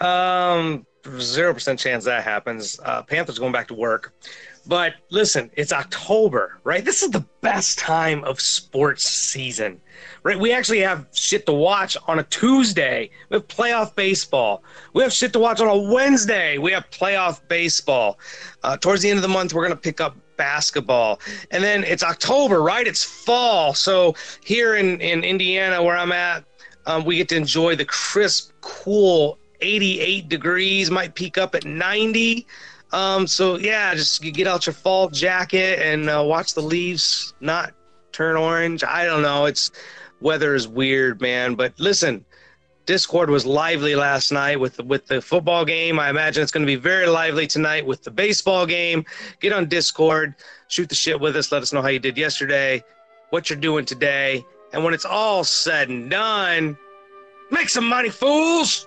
Um, 0.00 0.86
zero 1.18 1.54
percent 1.54 1.78
chance 1.78 2.04
that 2.04 2.24
happens. 2.24 2.78
Uh, 2.82 3.02
Panther's 3.02 3.38
going 3.38 3.52
back 3.52 3.68
to 3.68 3.74
work. 3.74 4.12
But 4.66 4.94
listen, 5.10 5.50
it's 5.54 5.72
October, 5.72 6.58
right? 6.64 6.84
This 6.84 7.02
is 7.02 7.10
the 7.10 7.24
best 7.42 7.78
time 7.78 8.24
of 8.24 8.40
sports 8.40 9.04
season, 9.04 9.80
right? 10.22 10.38
We 10.38 10.52
actually 10.52 10.80
have 10.80 11.06
shit 11.12 11.44
to 11.46 11.52
watch 11.52 11.96
on 12.08 12.18
a 12.18 12.22
Tuesday. 12.24 13.10
We 13.28 13.34
have 13.34 13.48
playoff 13.48 13.94
baseball. 13.94 14.62
We 14.94 15.02
have 15.02 15.12
shit 15.12 15.32
to 15.34 15.38
watch 15.38 15.60
on 15.60 15.68
a 15.68 15.76
Wednesday. 15.76 16.56
We 16.56 16.72
have 16.72 16.88
playoff 16.90 17.46
baseball. 17.48 18.18
Uh, 18.62 18.76
towards 18.78 19.02
the 19.02 19.10
end 19.10 19.18
of 19.18 19.22
the 19.22 19.28
month, 19.28 19.52
we're 19.52 19.62
going 19.62 19.76
to 19.76 19.80
pick 19.80 20.00
up 20.00 20.16
basketball. 20.36 21.20
And 21.50 21.62
then 21.62 21.84
it's 21.84 22.02
October, 22.02 22.62
right? 22.62 22.86
It's 22.86 23.04
fall. 23.04 23.74
So 23.74 24.14
here 24.42 24.76
in, 24.76 25.00
in 25.00 25.24
Indiana, 25.24 25.82
where 25.82 25.96
I'm 25.96 26.12
at, 26.12 26.44
um, 26.86 27.04
we 27.04 27.16
get 27.16 27.28
to 27.30 27.36
enjoy 27.36 27.76
the 27.76 27.84
crisp, 27.84 28.52
cool 28.62 29.38
88 29.60 30.28
degrees, 30.28 30.90
might 30.90 31.14
peak 31.14 31.38
up 31.38 31.54
at 31.54 31.64
90. 31.64 32.46
Um, 32.94 33.26
so 33.26 33.58
yeah, 33.58 33.92
just 33.96 34.22
get 34.22 34.46
out 34.46 34.66
your 34.66 34.72
fall 34.72 35.08
jacket 35.08 35.80
and 35.80 36.08
uh, 36.08 36.22
watch 36.24 36.54
the 36.54 36.60
leaves 36.60 37.34
not 37.40 37.74
turn 38.12 38.36
orange. 38.36 38.84
I 38.84 39.04
don't 39.04 39.20
know. 39.20 39.46
It's 39.46 39.72
weather 40.20 40.54
is 40.54 40.68
weird, 40.68 41.20
man. 41.20 41.56
But 41.56 41.72
listen, 41.80 42.24
Discord 42.86 43.30
was 43.30 43.44
lively 43.44 43.96
last 43.96 44.30
night 44.30 44.60
with 44.60 44.76
the, 44.76 44.84
with 44.84 45.08
the 45.08 45.20
football 45.20 45.64
game. 45.64 45.98
I 45.98 46.08
imagine 46.08 46.44
it's 46.44 46.52
going 46.52 46.64
to 46.64 46.70
be 46.70 46.76
very 46.76 47.08
lively 47.08 47.48
tonight 47.48 47.84
with 47.84 48.04
the 48.04 48.12
baseball 48.12 48.64
game. 48.64 49.04
Get 49.40 49.52
on 49.52 49.66
Discord, 49.68 50.36
shoot 50.68 50.88
the 50.88 50.94
shit 50.94 51.18
with 51.18 51.34
us. 51.34 51.50
Let 51.50 51.62
us 51.62 51.72
know 51.72 51.82
how 51.82 51.88
you 51.88 51.98
did 51.98 52.16
yesterday, 52.16 52.80
what 53.30 53.50
you're 53.50 53.58
doing 53.58 53.84
today, 53.84 54.44
and 54.72 54.84
when 54.84 54.94
it's 54.94 55.04
all 55.04 55.42
said 55.42 55.88
and 55.88 56.08
done, 56.08 56.78
make 57.50 57.70
some 57.70 57.88
money, 57.88 58.08
fools. 58.08 58.86